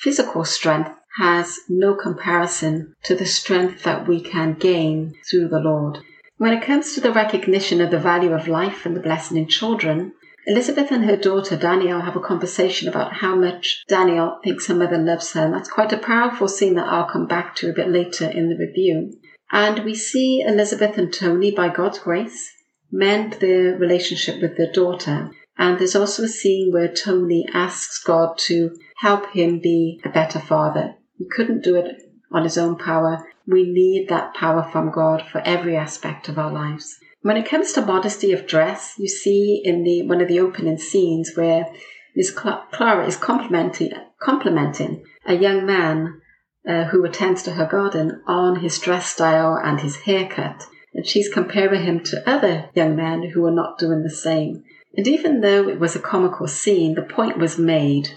physical 0.00 0.44
strength 0.44 0.90
has 1.18 1.58
no 1.68 1.96
comparison 1.96 2.94
to 3.02 3.16
the 3.16 3.26
strength 3.26 3.82
that 3.82 4.06
we 4.06 4.20
can 4.20 4.54
gain 4.54 5.14
through 5.28 5.48
the 5.48 5.58
Lord. 5.58 5.98
When 6.38 6.52
it 6.52 6.62
comes 6.62 6.94
to 6.94 7.00
the 7.00 7.12
recognition 7.12 7.80
of 7.80 7.90
the 7.90 7.98
value 7.98 8.32
of 8.32 8.46
life 8.46 8.84
and 8.84 8.94
the 8.94 9.00
blessing 9.00 9.38
in 9.38 9.48
children, 9.48 10.12
Elizabeth 10.46 10.92
and 10.92 11.04
her 11.06 11.16
daughter 11.16 11.56
Danielle 11.56 12.02
have 12.02 12.14
a 12.14 12.20
conversation 12.20 12.88
about 12.88 13.14
how 13.14 13.34
much 13.34 13.84
Danielle 13.88 14.38
thinks 14.44 14.66
her 14.66 14.74
mother 14.74 14.98
loves 14.98 15.32
her, 15.32 15.46
and 15.46 15.54
that's 15.54 15.70
quite 15.70 15.92
a 15.92 15.98
powerful 15.98 16.46
scene 16.46 16.74
that 16.74 16.88
I'll 16.88 17.08
come 17.08 17.26
back 17.26 17.56
to 17.56 17.70
a 17.70 17.72
bit 17.72 17.88
later 17.88 18.28
in 18.28 18.50
the 18.50 18.56
review. 18.56 19.18
And 19.50 19.82
we 19.84 19.94
see 19.94 20.42
Elizabeth 20.42 20.98
and 20.98 21.12
Tony, 21.12 21.52
by 21.52 21.70
God's 21.70 22.00
grace, 22.00 22.52
mend 22.92 23.34
their 23.34 23.76
relationship 23.76 24.42
with 24.42 24.58
their 24.58 24.70
daughter. 24.70 25.30
And 25.56 25.78
there's 25.78 25.96
also 25.96 26.24
a 26.24 26.28
scene 26.28 26.70
where 26.70 26.92
Tony 26.92 27.48
asks 27.54 28.02
God 28.04 28.36
to 28.46 28.76
help 28.98 29.30
him 29.30 29.58
be 29.58 30.02
a 30.04 30.10
better 30.10 30.38
father. 30.38 30.96
He 31.16 31.24
couldn't 31.24 31.64
do 31.64 31.76
it 31.76 32.02
on 32.30 32.44
his 32.44 32.58
own 32.58 32.76
power. 32.76 33.26
We 33.46 33.64
need 33.64 34.08
that 34.08 34.34
power 34.34 34.68
from 34.72 34.90
God 34.90 35.22
for 35.30 35.40
every 35.44 35.76
aspect 35.76 36.28
of 36.28 36.38
our 36.38 36.52
lives. 36.52 36.98
When 37.22 37.36
it 37.36 37.48
comes 37.48 37.72
to 37.72 37.84
modesty 37.84 38.32
of 38.32 38.46
dress, 38.46 38.94
you 38.98 39.08
see 39.08 39.62
in 39.64 39.84
the 39.84 40.06
one 40.06 40.20
of 40.20 40.28
the 40.28 40.40
opening 40.40 40.78
scenes 40.78 41.32
where 41.34 41.66
Miss 42.14 42.30
Clara 42.30 43.06
is 43.06 43.16
complimenting, 43.16 43.92
complimenting 44.20 45.04
a 45.26 45.34
young 45.34 45.66
man 45.66 46.20
uh, 46.66 46.84
who 46.84 47.04
attends 47.04 47.42
to 47.44 47.52
her 47.52 47.66
garden 47.66 48.22
on 48.26 48.60
his 48.60 48.78
dress 48.78 49.06
style 49.06 49.54
and 49.62 49.80
his 49.80 49.96
haircut. 49.96 50.66
And 50.94 51.06
she's 51.06 51.28
comparing 51.28 51.82
him 51.82 52.02
to 52.04 52.28
other 52.28 52.70
young 52.74 52.96
men 52.96 53.30
who 53.34 53.44
are 53.44 53.54
not 53.54 53.78
doing 53.78 54.02
the 54.02 54.10
same. 54.10 54.64
And 54.96 55.06
even 55.06 55.42
though 55.42 55.68
it 55.68 55.78
was 55.78 55.94
a 55.94 56.00
comical 56.00 56.48
scene, 56.48 56.94
the 56.94 57.02
point 57.02 57.38
was 57.38 57.58
made 57.58 58.08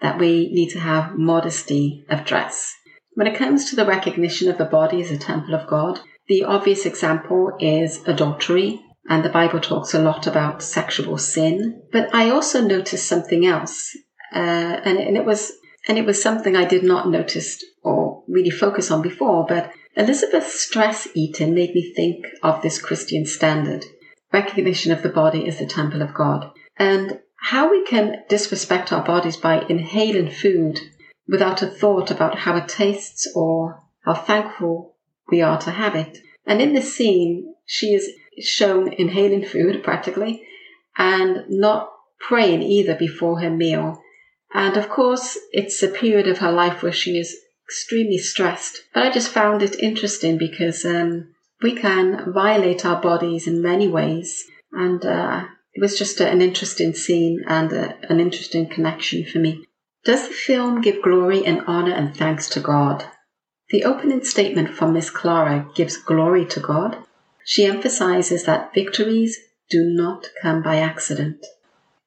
that 0.00 0.18
we 0.18 0.50
need 0.52 0.70
to 0.70 0.80
have 0.80 1.16
modesty 1.16 2.04
of 2.08 2.24
dress. 2.24 2.74
When 3.14 3.26
it 3.26 3.36
comes 3.36 3.68
to 3.68 3.76
the 3.76 3.86
recognition 3.86 4.48
of 4.48 4.58
the 4.58 4.64
body 4.64 5.02
as 5.02 5.10
a 5.10 5.18
temple 5.18 5.54
of 5.54 5.66
God, 5.66 6.00
the 6.28 6.44
obvious 6.44 6.86
example 6.86 7.52
is 7.58 8.06
adultery, 8.06 8.80
and 9.08 9.24
the 9.24 9.28
Bible 9.30 9.60
talks 9.60 9.94
a 9.94 10.00
lot 10.00 10.26
about 10.26 10.62
sexual 10.62 11.18
sin. 11.18 11.82
But 11.90 12.14
I 12.14 12.30
also 12.30 12.60
noticed 12.60 13.08
something 13.08 13.44
else, 13.44 13.96
uh, 14.32 14.38
and, 14.84 14.98
and 14.98 15.16
it 15.16 15.24
was 15.24 15.52
and 15.88 15.98
it 15.98 16.04
was 16.04 16.22
something 16.22 16.54
I 16.54 16.66
did 16.66 16.84
not 16.84 17.08
notice 17.08 17.64
or 17.82 18.22
really 18.28 18.50
focus 18.50 18.90
on 18.90 19.02
before. 19.02 19.44
But 19.48 19.72
Elizabeth's 19.96 20.60
stress 20.60 21.08
eating 21.14 21.52
made 21.52 21.74
me 21.74 21.92
think 21.96 22.26
of 22.42 22.62
this 22.62 22.80
Christian 22.80 23.26
standard 23.26 23.84
recognition 24.32 24.92
of 24.92 25.02
the 25.02 25.08
body 25.08 25.48
as 25.48 25.58
the 25.58 25.66
temple 25.66 26.02
of 26.02 26.14
God, 26.14 26.52
and 26.76 27.18
how 27.40 27.70
we 27.70 27.84
can 27.84 28.22
disrespect 28.28 28.92
our 28.92 29.04
bodies 29.04 29.36
by 29.36 29.64
inhaling 29.68 30.30
food 30.30 30.78
without 31.30 31.62
a 31.62 31.66
thought 31.66 32.10
about 32.10 32.38
how 32.40 32.56
it 32.56 32.68
tastes 32.68 33.30
or 33.34 33.80
how 34.04 34.14
thankful 34.14 34.96
we 35.30 35.40
are 35.40 35.58
to 35.60 35.70
have 35.70 35.94
it. 35.94 36.18
And 36.44 36.60
in 36.60 36.74
this 36.74 36.92
scene, 36.92 37.54
she 37.64 37.94
is 37.94 38.10
shown 38.40 38.92
inhaling 38.92 39.44
food 39.44 39.84
practically 39.84 40.44
and 40.98 41.44
not 41.48 41.92
praying 42.18 42.62
either 42.62 42.96
before 42.96 43.40
her 43.40 43.50
meal. 43.50 44.02
And 44.52 44.76
of 44.76 44.88
course, 44.88 45.38
it's 45.52 45.80
a 45.82 45.88
period 45.88 46.26
of 46.26 46.38
her 46.38 46.50
life 46.50 46.82
where 46.82 46.92
she 46.92 47.16
is 47.16 47.36
extremely 47.64 48.18
stressed. 48.18 48.82
But 48.92 49.04
I 49.04 49.12
just 49.12 49.28
found 49.28 49.62
it 49.62 49.78
interesting 49.78 50.36
because 50.36 50.84
um, 50.84 51.32
we 51.62 51.76
can 51.76 52.32
violate 52.32 52.84
our 52.84 53.00
bodies 53.00 53.46
in 53.46 53.62
many 53.62 53.86
ways. 53.86 54.44
And 54.72 55.04
uh, 55.06 55.44
it 55.72 55.80
was 55.80 55.96
just 55.96 56.20
an 56.20 56.42
interesting 56.42 56.94
scene 56.94 57.44
and 57.46 57.72
a, 57.72 58.10
an 58.10 58.18
interesting 58.18 58.68
connection 58.68 59.24
for 59.24 59.38
me. 59.38 59.64
Does 60.04 60.28
the 60.28 60.34
film 60.34 60.80
give 60.80 61.02
glory 61.02 61.44
and 61.44 61.62
honor 61.66 61.92
and 61.92 62.16
thanks 62.16 62.48
to 62.50 62.60
God? 62.60 63.04
The 63.68 63.84
opening 63.84 64.24
statement 64.24 64.70
from 64.70 64.94
Miss 64.94 65.10
Clara 65.10 65.68
gives 65.74 65.98
glory 65.98 66.46
to 66.46 66.60
God. 66.60 66.96
She 67.44 67.66
emphasizes 67.66 68.44
that 68.44 68.72
victories 68.72 69.38
do 69.68 69.84
not 69.84 70.30
come 70.40 70.62
by 70.62 70.78
accident. 70.78 71.44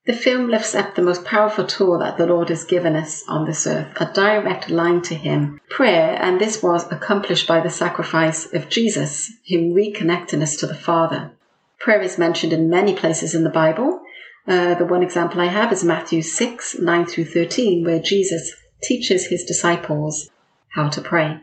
The 0.05 0.13
film 0.13 0.49
lifts 0.49 0.75
up 0.75 0.95
the 0.95 1.01
most 1.01 1.23
powerful 1.23 1.65
tool 1.65 1.99
that 1.99 2.17
the 2.17 2.25
Lord 2.25 2.49
has 2.49 2.65
given 2.65 2.95
us 2.95 3.23
on 3.29 3.45
this 3.45 3.65
earth, 3.65 3.95
a 4.01 4.11
direct 4.11 4.69
line 4.69 5.01
to 5.03 5.15
Him, 5.15 5.61
prayer, 5.69 6.17
and 6.21 6.41
this 6.41 6.61
was 6.61 6.91
accomplished 6.91 7.47
by 7.47 7.61
the 7.61 7.69
sacrifice 7.69 8.51
of 8.53 8.67
Jesus, 8.67 9.31
Him 9.45 9.73
reconnecting 9.73 10.41
us 10.41 10.57
to 10.57 10.67
the 10.67 10.75
Father. 10.75 11.31
Prayer 11.79 12.01
is 12.01 12.17
mentioned 12.17 12.51
in 12.51 12.69
many 12.69 12.93
places 12.93 13.33
in 13.33 13.45
the 13.45 13.49
Bible, 13.49 14.01
uh, 14.45 14.75
the 14.75 14.85
one 14.85 15.03
example 15.03 15.39
I 15.39 15.45
have 15.45 15.71
is 15.71 15.83
Matthew 15.83 16.21
6, 16.21 16.79
9 16.79 17.05
through 17.05 17.25
13, 17.25 17.85
where 17.85 17.99
Jesus 17.99 18.53
teaches 18.81 19.27
his 19.27 19.45
disciples 19.45 20.29
how 20.69 20.89
to 20.89 21.01
pray. 21.01 21.39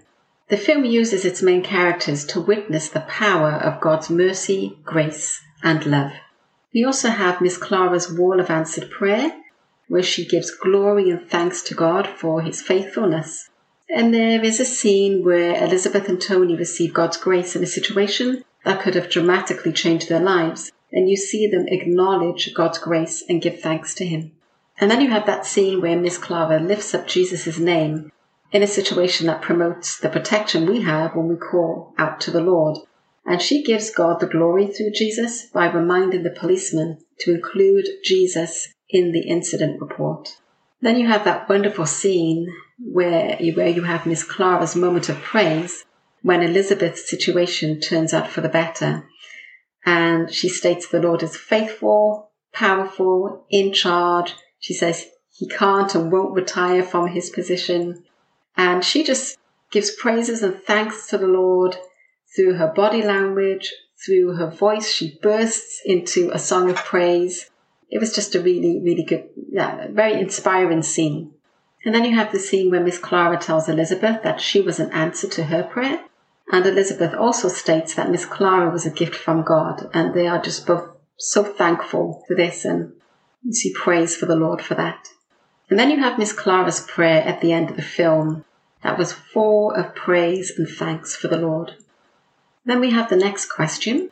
The 0.49 0.59
film 0.59 0.85
uses 0.85 1.25
its 1.25 1.40
main 1.40 1.62
characters 1.62 2.26
to 2.26 2.40
witness 2.40 2.88
the 2.88 3.00
power 3.00 3.52
of 3.52 3.80
God's 3.80 4.11
mercy, 4.11 4.76
grace, 4.85 5.40
and 5.62 5.87
love. 5.87 6.12
We 6.75 6.85
also 6.85 7.09
have 7.09 7.40
Miss 7.40 7.57
Clara's 7.57 8.12
Wall 8.12 8.38
of 8.38 8.50
Answered 8.50 8.90
Prayer, 8.90 9.33
where 9.88 10.02
she 10.02 10.26
gives 10.26 10.50
glory 10.50 11.09
and 11.09 11.28
thanks 11.28 11.62
to 11.62 11.75
God 11.75 12.07
for 12.07 12.42
his 12.42 12.61
faithfulness. 12.61 13.49
And 13.88 14.12
there 14.12 14.45
is 14.45 14.61
a 14.61 14.64
scene 14.64 15.25
where 15.25 15.62
Elizabeth 15.64 16.09
and 16.09 16.21
Tony 16.21 16.54
receive 16.54 16.92
God's 16.92 17.16
grace 17.16 17.57
in 17.57 17.62
a 17.62 17.66
situation 17.66 18.45
that 18.64 18.80
could 18.80 18.95
have 18.95 19.09
dramatically 19.09 19.73
changed 19.73 20.09
their 20.09 20.21
lives 20.21 20.71
and 20.92 21.09
you 21.09 21.16
see 21.16 21.47
them 21.47 21.66
acknowledge 21.68 22.52
God's 22.54 22.78
grace 22.78 23.23
and 23.28 23.42
give 23.42 23.61
thanks 23.61 23.94
to 23.94 24.06
Him. 24.06 24.32
And 24.78 24.90
then 24.90 25.00
you 25.00 25.11
have 25.11 25.26
that 25.26 25.47
scene 25.47 25.80
where 25.80 25.99
Miss 25.99 26.18
Clara 26.18 26.59
lifts 26.59 26.94
up 26.94 27.06
Jesus' 27.06 27.59
name 27.59 28.11
in 28.52 28.62
a 28.62 28.66
situation 28.66 29.26
that 29.26 29.42
promotes 29.42 29.99
the 29.99 30.09
protection 30.09 30.66
we 30.66 30.82
have 30.82 31.14
when 31.14 31.28
we 31.28 31.37
call 31.37 31.94
out 31.99 32.20
to 32.23 32.30
the 32.30 32.40
Lord. 32.40 32.78
And 33.26 33.40
she 33.40 33.62
gives 33.62 33.90
God 33.90 34.18
the 34.18 34.26
glory 34.26 34.66
through 34.66 34.92
Jesus 34.92 35.47
by 35.47 35.70
reminding 35.70 36.23
the 36.23 36.30
policeman 36.30 36.99
to 37.20 37.35
include 37.35 37.87
Jesus 38.02 38.68
in 38.88 39.12
the 39.12 39.28
incident 39.28 39.80
report. 39.80 40.37
Then 40.80 40.99
you 40.99 41.06
have 41.06 41.25
that 41.25 41.49
wonderful 41.49 41.87
scene 41.87 42.52
where 42.82 43.37
you, 43.40 43.54
where 43.54 43.68
you 43.68 43.82
have 43.82 44.06
Miss 44.06 44.25
Clara's 44.25 44.75
moment 44.75 45.11
of 45.11 45.20
praise 45.20 45.85
when 46.23 46.42
Elizabeth's 46.42 47.09
situation 47.09 47.80
turns 47.80 48.14
out 48.14 48.28
for 48.28 48.40
the 48.40 48.49
better. 48.49 49.06
And 49.84 50.32
she 50.32 50.49
states 50.49 50.88
the 50.88 51.00
Lord 51.00 51.22
is 51.22 51.37
faithful, 51.37 52.30
powerful, 52.52 53.46
in 53.50 53.72
charge. 53.72 54.34
She 54.58 54.75
says 54.75 55.06
he 55.30 55.49
can't 55.49 55.94
and 55.94 56.12
won't 56.12 56.34
retire 56.34 56.82
from 56.82 57.08
his 57.08 57.30
position. 57.30 58.04
And 58.56 58.84
she 58.84 59.02
just 59.04 59.38
gives 59.70 59.90
praises 59.90 60.42
and 60.42 60.60
thanks 60.62 61.06
to 61.08 61.18
the 61.18 61.26
Lord 61.26 61.76
through 62.37 62.54
her 62.54 62.68
body 62.68 63.02
language, 63.02 63.72
through 64.04 64.37
her 64.37 64.50
voice. 64.50 64.90
She 64.90 65.18
bursts 65.22 65.80
into 65.84 66.30
a 66.32 66.38
song 66.38 66.70
of 66.70 66.76
praise. 66.76 67.50
It 67.88 67.99
was 67.99 68.14
just 68.14 68.34
a 68.34 68.40
really, 68.40 68.80
really 68.82 69.04
good, 69.04 69.28
yeah, 69.50 69.88
very 69.90 70.20
inspiring 70.20 70.82
scene. 70.82 71.32
And 71.84 71.94
then 71.94 72.04
you 72.04 72.14
have 72.14 72.32
the 72.32 72.38
scene 72.38 72.70
where 72.70 72.82
Miss 72.82 72.99
Clara 72.99 73.38
tells 73.38 73.68
Elizabeth 73.68 74.22
that 74.22 74.40
she 74.40 74.60
was 74.60 74.78
an 74.78 74.90
answer 74.92 75.28
to 75.28 75.44
her 75.44 75.62
prayer. 75.62 76.04
And 76.52 76.66
Elizabeth 76.66 77.14
also 77.14 77.49
states 77.49 77.95
that 77.95 78.11
Miss 78.11 78.26
Clara 78.26 78.71
was 78.71 78.85
a 78.85 78.90
gift 78.90 79.14
from 79.14 79.45
God, 79.45 79.88
and 79.95 80.14
they 80.14 80.26
are 80.26 80.42
just 80.42 80.66
both 80.66 80.88
so 81.16 81.45
thankful 81.45 82.25
for 82.26 82.35
this, 82.35 82.64
and 82.64 82.92
she 83.54 83.73
prays 83.73 84.16
for 84.16 84.26
the 84.26 84.37
Lord 84.37 84.61
for 84.61 84.75
that. 84.75 85.09
And 85.69 85.78
then 85.78 85.90
you 85.90 85.99
have 86.00 86.19
Miss 86.19 86.33
Clara's 86.33 86.80
prayer 86.80 87.23
at 87.23 87.40
the 87.40 87.52
end 87.52 87.71
of 87.71 87.76
the 87.76 87.83
film 87.83 88.45
that 88.83 88.99
was 88.99 89.12
full 89.12 89.71
of 89.71 89.95
praise 89.95 90.52
and 90.57 90.69
thanks 90.69 91.14
for 91.14 91.28
the 91.28 91.38
Lord. 91.38 91.76
Then 92.64 92.80
we 92.80 92.90
have 92.90 93.09
the 93.09 93.16
next 93.16 93.47
question. 93.47 94.11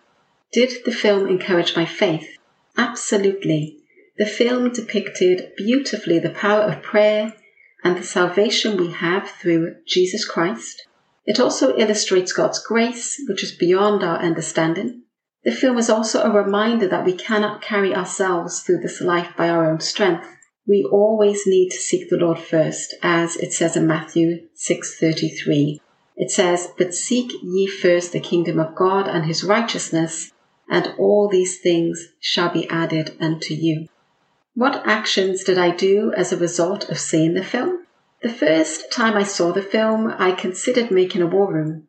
Did 0.53 0.85
the 0.85 0.93
film 0.93 1.27
encourage 1.27 1.77
my 1.77 1.85
faith? 1.85 2.39
Absolutely. 2.77 3.79
The 4.17 4.27
film 4.27 4.73
depicted 4.73 5.53
beautifully 5.57 6.19
the 6.19 6.31
power 6.31 6.63
of 6.63 6.83
prayer 6.83 7.35
and 7.83 7.97
the 7.97 8.03
salvation 8.03 8.77
we 8.77 8.93
have 8.93 9.29
through 9.29 9.77
Jesus 9.87 10.25
Christ. 10.25 10.88
It 11.29 11.39
also 11.39 11.77
illustrates 11.77 12.33
God's 12.33 12.59
grace, 12.59 13.23
which 13.29 13.45
is 13.45 13.53
beyond 13.53 14.03
our 14.03 14.17
understanding. 14.19 15.03
The 15.45 15.53
film 15.53 15.77
is 15.77 15.91
also 15.91 16.23
a 16.23 16.31
reminder 16.31 16.89
that 16.89 17.05
we 17.05 17.13
cannot 17.13 17.61
carry 17.61 17.95
ourselves 17.95 18.63
through 18.63 18.79
this 18.81 19.03
life 19.03 19.35
by 19.37 19.51
our 19.51 19.71
own 19.71 19.81
strength. 19.81 20.27
We 20.67 20.89
always 20.91 21.47
need 21.47 21.69
to 21.73 21.77
seek 21.77 22.09
the 22.09 22.17
Lord 22.17 22.39
first, 22.39 22.95
as 23.03 23.37
it 23.37 23.53
says 23.53 23.77
in 23.77 23.87
Matthew 23.87 24.49
6:33. 24.55 25.83
It 26.17 26.31
says, 26.31 26.73
"But 26.79 26.95
seek 26.95 27.31
ye 27.43 27.67
first 27.67 28.13
the 28.13 28.21
kingdom 28.21 28.59
of 28.59 28.75
God 28.75 29.07
and 29.07 29.27
his 29.27 29.45
righteousness, 29.45 30.33
and 30.71 30.95
all 30.97 31.29
these 31.29 31.61
things 31.61 32.09
shall 32.21 32.51
be 32.51 32.67
added 32.71 33.15
unto 33.21 33.53
you." 33.53 33.89
What 34.55 34.81
actions 34.87 35.45
did 35.45 35.59
I 35.59 35.77
do 35.77 36.11
as 36.17 36.33
a 36.33 36.39
result 36.39 36.89
of 36.89 36.99
seeing 36.99 37.35
the 37.35 37.45
film? 37.45 37.85
The 38.21 38.29
first 38.29 38.91
time 38.91 39.17
I 39.17 39.23
saw 39.23 39.53
the 39.53 39.63
film, 39.63 40.13
I 40.19 40.33
considered 40.33 40.91
making 40.91 41.23
a 41.23 41.27
war 41.27 41.53
room, 41.53 41.87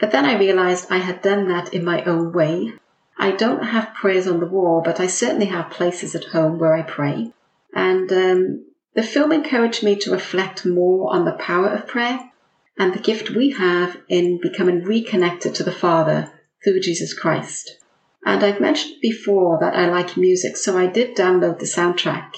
but 0.00 0.10
then 0.10 0.24
I 0.24 0.38
realized 0.38 0.86
I 0.90 0.98
had 0.98 1.20
done 1.20 1.48
that 1.48 1.74
in 1.74 1.84
my 1.84 2.02
own 2.04 2.32
way. 2.32 2.72
I 3.18 3.32
don't 3.32 3.62
have 3.62 3.94
prayers 3.94 4.26
on 4.26 4.40
the 4.40 4.46
wall, 4.46 4.80
but 4.82 5.00
I 5.00 5.06
certainly 5.06 5.46
have 5.46 5.68
places 5.68 6.14
at 6.14 6.32
home 6.32 6.58
where 6.58 6.74
I 6.74 6.80
pray. 6.80 7.32
And 7.74 8.10
um, 8.10 8.64
the 8.94 9.02
film 9.02 9.32
encouraged 9.32 9.82
me 9.82 9.96
to 9.96 10.10
reflect 10.10 10.64
more 10.64 11.14
on 11.14 11.26
the 11.26 11.32
power 11.32 11.68
of 11.68 11.86
prayer 11.86 12.30
and 12.78 12.94
the 12.94 12.98
gift 12.98 13.30
we 13.30 13.50
have 13.50 14.00
in 14.08 14.40
becoming 14.40 14.82
reconnected 14.82 15.54
to 15.56 15.62
the 15.62 15.72
Father 15.72 16.32
through 16.64 16.80
Jesus 16.80 17.12
Christ. 17.12 17.76
And 18.24 18.42
I've 18.42 18.60
mentioned 18.62 18.96
before 19.02 19.58
that 19.60 19.74
I 19.74 19.90
like 19.90 20.16
music, 20.16 20.56
so 20.56 20.78
I 20.78 20.86
did 20.86 21.14
download 21.14 21.58
the 21.58 21.66
soundtrack 21.66 22.32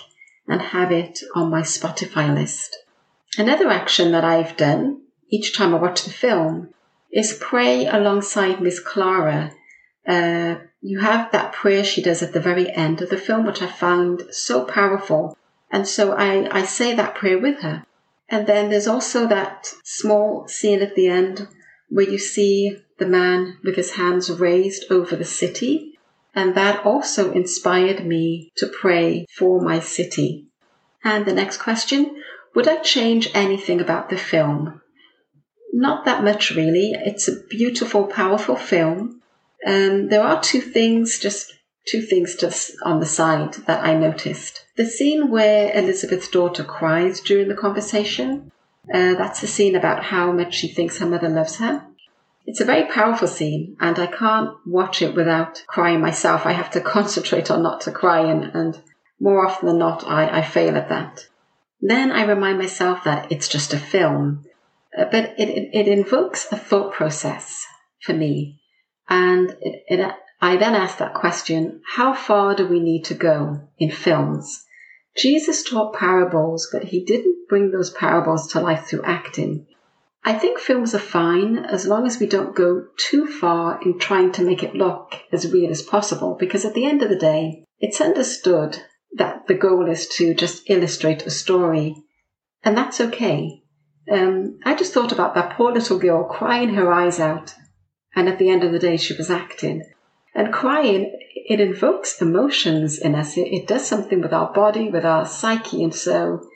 and 0.48 0.60
have 0.60 0.90
it 0.90 1.20
on 1.36 1.50
my 1.50 1.62
Spotify 1.62 2.34
list. 2.34 2.76
Another 3.38 3.68
action 3.68 4.10
that 4.10 4.24
I've 4.24 4.56
done 4.56 5.02
each 5.30 5.56
time 5.56 5.72
I 5.72 5.78
watch 5.78 6.02
the 6.02 6.10
film 6.10 6.74
is 7.12 7.38
pray 7.40 7.86
alongside 7.86 8.60
Miss 8.60 8.80
Clara. 8.80 9.52
Uh, 10.06 10.56
you 10.82 10.98
have 10.98 11.30
that 11.30 11.52
prayer 11.52 11.84
she 11.84 12.02
does 12.02 12.20
at 12.20 12.32
the 12.32 12.40
very 12.40 12.68
end 12.72 13.00
of 13.00 13.10
the 13.10 13.16
film, 13.16 13.46
which 13.46 13.62
I 13.62 13.68
found 13.68 14.24
so 14.32 14.64
powerful. 14.64 15.38
And 15.70 15.86
so 15.86 16.14
I, 16.14 16.48
I 16.50 16.64
say 16.64 16.94
that 16.96 17.14
prayer 17.14 17.38
with 17.38 17.60
her. 17.60 17.84
And 18.28 18.48
then 18.48 18.70
there's 18.70 18.88
also 18.88 19.28
that 19.28 19.72
small 19.84 20.48
scene 20.48 20.82
at 20.82 20.96
the 20.96 21.06
end 21.06 21.46
where 21.88 22.10
you 22.10 22.18
see 22.18 22.78
the 22.98 23.06
man 23.06 23.58
with 23.62 23.76
his 23.76 23.92
hands 23.92 24.30
raised 24.30 24.90
over 24.90 25.14
the 25.14 25.24
city. 25.24 25.96
And 26.34 26.56
that 26.56 26.84
also 26.84 27.30
inspired 27.30 28.04
me 28.04 28.50
to 28.56 28.66
pray 28.66 29.26
for 29.30 29.60
my 29.60 29.78
city. 29.78 30.46
And 31.04 31.24
the 31.24 31.32
next 31.32 31.58
question 31.58 32.16
would 32.58 32.66
I 32.66 32.78
change 32.78 33.30
anything 33.34 33.80
about 33.80 34.10
the 34.10 34.16
film? 34.16 34.80
Not 35.72 36.06
that 36.06 36.24
much, 36.24 36.50
really. 36.50 36.90
It's 36.92 37.28
a 37.28 37.40
beautiful, 37.46 38.08
powerful 38.08 38.56
film. 38.56 39.22
Um, 39.64 40.08
there 40.08 40.22
are 40.22 40.42
two 40.42 40.60
things, 40.60 41.20
just 41.20 41.54
two 41.86 42.02
things 42.02 42.34
just 42.34 42.72
on 42.82 42.98
the 42.98 43.06
side 43.06 43.54
that 43.68 43.84
I 43.84 43.94
noticed. 43.94 44.64
The 44.76 44.86
scene 44.86 45.30
where 45.30 45.70
Elizabeth's 45.72 46.26
daughter 46.26 46.64
cries 46.64 47.20
during 47.20 47.46
the 47.46 47.54
conversation, 47.54 48.50
uh, 48.92 49.14
that's 49.14 49.40
the 49.40 49.46
scene 49.46 49.76
about 49.76 50.02
how 50.02 50.32
much 50.32 50.56
she 50.56 50.66
thinks 50.66 50.98
her 50.98 51.06
mother 51.06 51.28
loves 51.28 51.58
her. 51.58 51.86
It's 52.44 52.60
a 52.60 52.64
very 52.64 52.90
powerful 52.90 53.28
scene, 53.28 53.76
and 53.78 53.96
I 54.00 54.08
can't 54.08 54.50
watch 54.66 55.00
it 55.00 55.14
without 55.14 55.62
crying 55.68 56.00
myself. 56.00 56.44
I 56.44 56.54
have 56.54 56.72
to 56.72 56.80
concentrate 56.96 57.52
on 57.52 57.62
not 57.62 57.82
to 57.82 57.92
cry, 57.92 58.28
and, 58.28 58.46
and 58.52 58.82
more 59.20 59.46
often 59.46 59.68
than 59.68 59.78
not, 59.78 60.04
I, 60.08 60.38
I 60.38 60.42
fail 60.42 60.76
at 60.76 60.88
that. 60.88 61.28
Then 61.80 62.10
I 62.10 62.24
remind 62.24 62.58
myself 62.58 63.04
that 63.04 63.30
it's 63.30 63.48
just 63.48 63.72
a 63.72 63.78
film, 63.78 64.44
uh, 64.96 65.04
but 65.10 65.34
it, 65.38 65.48
it, 65.48 65.70
it 65.72 65.88
invokes 65.88 66.50
a 66.50 66.56
thought 66.56 66.92
process 66.92 67.64
for 68.00 68.12
me. 68.12 68.60
And 69.08 69.50
it, 69.60 69.84
it, 69.86 70.14
I 70.40 70.56
then 70.56 70.74
ask 70.74 70.98
that 70.98 71.14
question, 71.14 71.80
how 71.94 72.14
far 72.14 72.54
do 72.54 72.66
we 72.66 72.80
need 72.80 73.04
to 73.06 73.14
go 73.14 73.68
in 73.78 73.90
films? 73.90 74.64
Jesus 75.16 75.64
taught 75.64 75.94
parables, 75.94 76.68
but 76.72 76.84
he 76.84 77.04
didn't 77.04 77.48
bring 77.48 77.70
those 77.70 77.90
parables 77.90 78.52
to 78.52 78.60
life 78.60 78.86
through 78.86 79.02
acting. 79.02 79.66
I 80.24 80.34
think 80.34 80.58
films 80.58 80.94
are 80.94 81.00
fine 81.00 81.58
as 81.58 81.86
long 81.86 82.06
as 82.06 82.20
we 82.20 82.26
don't 82.26 82.54
go 82.54 82.86
too 82.98 83.26
far 83.26 83.80
in 83.82 83.98
trying 83.98 84.32
to 84.32 84.44
make 84.44 84.62
it 84.62 84.74
look 84.74 85.14
as 85.32 85.50
real 85.50 85.70
as 85.70 85.82
possible, 85.82 86.36
because 86.38 86.64
at 86.64 86.74
the 86.74 86.86
end 86.86 87.02
of 87.02 87.08
the 87.08 87.16
day, 87.16 87.64
it's 87.80 88.00
understood 88.00 88.82
that 89.14 89.46
the 89.46 89.54
goal 89.54 89.88
is 89.88 90.06
to 90.08 90.34
just 90.34 90.68
illustrate 90.68 91.26
a 91.26 91.30
story, 91.30 91.96
and 92.62 92.76
that's 92.76 93.00
okay. 93.00 93.62
Um, 94.10 94.58
I 94.64 94.74
just 94.74 94.92
thought 94.94 95.12
about 95.12 95.34
that 95.34 95.56
poor 95.56 95.72
little 95.72 95.98
girl 95.98 96.24
crying 96.24 96.74
her 96.74 96.92
eyes 96.92 97.20
out, 97.20 97.54
and 98.14 98.28
at 98.28 98.38
the 98.38 98.50
end 98.50 98.64
of 98.64 98.72
the 98.72 98.78
day, 98.78 98.96
she 98.96 99.14
was 99.14 99.30
acting. 99.30 99.82
And 100.34 100.52
crying, 100.52 101.12
it 101.34 101.60
invokes 101.60 102.20
emotions 102.20 102.98
in 102.98 103.14
us. 103.14 103.36
It, 103.36 103.48
it 103.48 103.66
does 103.66 103.86
something 103.86 104.20
with 104.20 104.32
our 104.32 104.52
body, 104.52 104.88
with 104.88 105.04
our 105.04 105.26
psyche, 105.26 105.82
and 105.82 105.94
so 105.94 106.46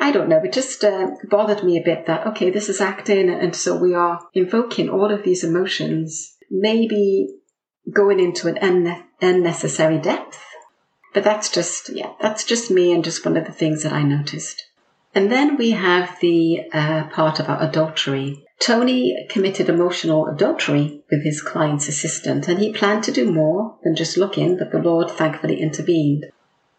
I 0.00 0.10
don't 0.10 0.28
know. 0.28 0.40
It 0.42 0.52
just 0.52 0.84
uh, 0.84 1.10
bothered 1.30 1.64
me 1.64 1.78
a 1.78 1.84
bit 1.84 2.06
that 2.06 2.26
okay, 2.28 2.50
this 2.50 2.68
is 2.68 2.80
acting, 2.80 3.30
and 3.30 3.54
so 3.54 3.76
we 3.76 3.94
are 3.94 4.20
invoking 4.34 4.88
all 4.88 5.12
of 5.12 5.22
these 5.22 5.44
emotions, 5.44 6.36
maybe 6.50 7.28
going 7.90 8.20
into 8.20 8.48
an 8.48 8.56
unne- 8.56 9.04
unnecessary 9.20 9.98
depth 9.98 10.38
but 11.12 11.24
that's 11.24 11.48
just, 11.50 11.90
yeah, 11.90 12.12
that's 12.20 12.44
just 12.44 12.70
me 12.70 12.92
and 12.92 13.04
just 13.04 13.24
one 13.24 13.36
of 13.36 13.46
the 13.46 13.52
things 13.52 13.82
that 13.82 13.92
I 13.92 14.02
noticed. 14.02 14.64
And 15.14 15.30
then 15.30 15.56
we 15.56 15.72
have 15.72 16.18
the 16.20 16.62
uh, 16.72 17.04
part 17.08 17.38
about 17.38 17.62
adultery. 17.62 18.44
Tony 18.58 19.26
committed 19.28 19.68
emotional 19.68 20.26
adultery 20.26 21.02
with 21.10 21.22
his 21.22 21.42
client's 21.42 21.88
assistant, 21.88 22.48
and 22.48 22.58
he 22.58 22.72
planned 22.72 23.04
to 23.04 23.12
do 23.12 23.30
more 23.30 23.76
than 23.82 23.94
just 23.94 24.16
look 24.16 24.38
in, 24.38 24.56
but 24.56 24.70
the 24.70 24.78
Lord 24.78 25.10
thankfully 25.10 25.60
intervened. 25.60 26.26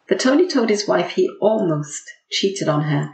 But 0.07 0.19
Tony 0.19 0.47
told 0.47 0.69
his 0.69 0.87
wife 0.87 1.11
he 1.11 1.29
almost 1.39 2.11
cheated 2.31 2.67
on 2.67 2.83
her. 2.83 3.11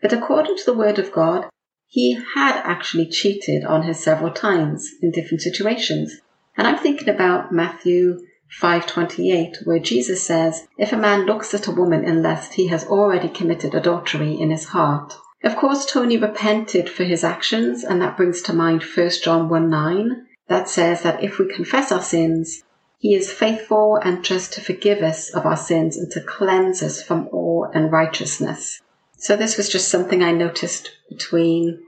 But 0.00 0.12
according 0.12 0.56
to 0.56 0.64
the 0.64 0.74
word 0.74 0.98
of 0.98 1.12
God, 1.12 1.46
he 1.86 2.14
had 2.34 2.60
actually 2.64 3.08
cheated 3.08 3.64
on 3.64 3.82
her 3.82 3.94
several 3.94 4.32
times 4.32 4.90
in 5.02 5.10
different 5.10 5.42
situations. 5.42 6.20
And 6.56 6.66
I'm 6.66 6.78
thinking 6.78 7.08
about 7.08 7.52
Matthew 7.52 8.20
5:28 8.60 9.56
where 9.64 9.78
Jesus 9.78 10.22
says, 10.22 10.66
"If 10.78 10.92
a 10.92 10.96
man 10.96 11.24
looks 11.24 11.54
at 11.54 11.66
a 11.66 11.72
woman 11.72 12.04
in 12.04 12.22
lust, 12.22 12.54
he 12.54 12.66
has 12.68 12.86
already 12.86 13.28
committed 13.28 13.74
adultery 13.74 14.38
in 14.38 14.50
his 14.50 14.66
heart." 14.66 15.16
Of 15.42 15.56
course, 15.56 15.86
Tony 15.86 16.16
repented 16.16 16.88
for 16.88 17.04
his 17.04 17.24
actions, 17.24 17.84
and 17.84 18.02
that 18.02 18.16
brings 18.16 18.42
to 18.42 18.52
mind 18.52 18.82
1 18.82 19.22
John 19.22 19.48
1 19.48 19.68
9 19.68 20.26
that 20.48 20.68
says 20.68 21.02
that 21.02 21.22
if 21.22 21.38
we 21.38 21.52
confess 21.52 21.90
our 21.90 22.02
sins, 22.02 22.62
he 22.98 23.14
is 23.14 23.32
faithful 23.32 23.96
and 23.96 24.24
just 24.24 24.52
to 24.54 24.60
forgive 24.60 25.02
us 25.02 25.30
of 25.34 25.44
our 25.46 25.56
sins 25.56 25.96
and 25.96 26.10
to 26.12 26.20
cleanse 26.20 26.82
us 26.82 27.02
from 27.02 27.28
all 27.32 27.68
unrighteousness. 27.72 28.80
So 29.16 29.36
this 29.36 29.56
was 29.56 29.68
just 29.68 29.88
something 29.88 30.22
I 30.22 30.32
noticed 30.32 30.90
between 31.10 31.82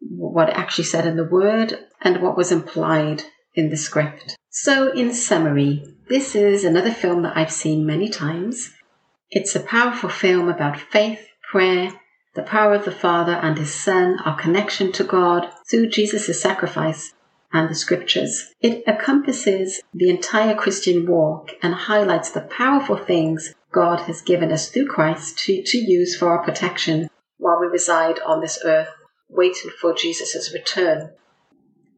what 0.00 0.48
it 0.48 0.56
actually 0.56 0.84
said 0.84 1.06
in 1.06 1.16
the 1.16 1.24
word 1.24 1.78
and 2.00 2.20
what 2.20 2.36
was 2.36 2.50
implied 2.50 3.22
in 3.54 3.70
the 3.70 3.76
script. 3.76 4.36
So, 4.54 4.92
in 4.92 5.14
summary, 5.14 5.82
this 6.10 6.34
is 6.34 6.62
another 6.62 6.90
film 6.90 7.22
that 7.22 7.34
I've 7.34 7.50
seen 7.50 7.86
many 7.86 8.10
times. 8.10 8.70
It's 9.30 9.56
a 9.56 9.60
powerful 9.60 10.10
film 10.10 10.50
about 10.50 10.78
faith, 10.78 11.26
prayer, 11.50 11.98
the 12.34 12.42
power 12.42 12.74
of 12.74 12.84
the 12.84 12.92
Father 12.92 13.32
and 13.32 13.56
His 13.56 13.72
Son, 13.72 14.18
our 14.26 14.36
connection 14.38 14.92
to 14.92 15.04
God 15.04 15.50
through 15.70 15.88
Jesus' 15.88 16.38
sacrifice, 16.38 17.14
and 17.50 17.70
the 17.70 17.74
scriptures. 17.74 18.52
It 18.60 18.86
encompasses 18.86 19.80
the 19.94 20.10
entire 20.10 20.54
Christian 20.54 21.06
walk 21.06 21.52
and 21.62 21.72
highlights 21.72 22.30
the 22.30 22.42
powerful 22.42 22.98
things 22.98 23.54
God 23.72 24.00
has 24.00 24.20
given 24.20 24.52
us 24.52 24.68
through 24.68 24.88
Christ 24.88 25.38
to, 25.46 25.62
to 25.62 25.78
use 25.78 26.14
for 26.14 26.28
our 26.28 26.44
protection 26.44 27.08
while 27.38 27.58
we 27.58 27.68
reside 27.68 28.20
on 28.20 28.42
this 28.42 28.58
earth, 28.66 28.90
waiting 29.30 29.70
for 29.70 29.94
Jesus' 29.94 30.52
return. 30.52 31.12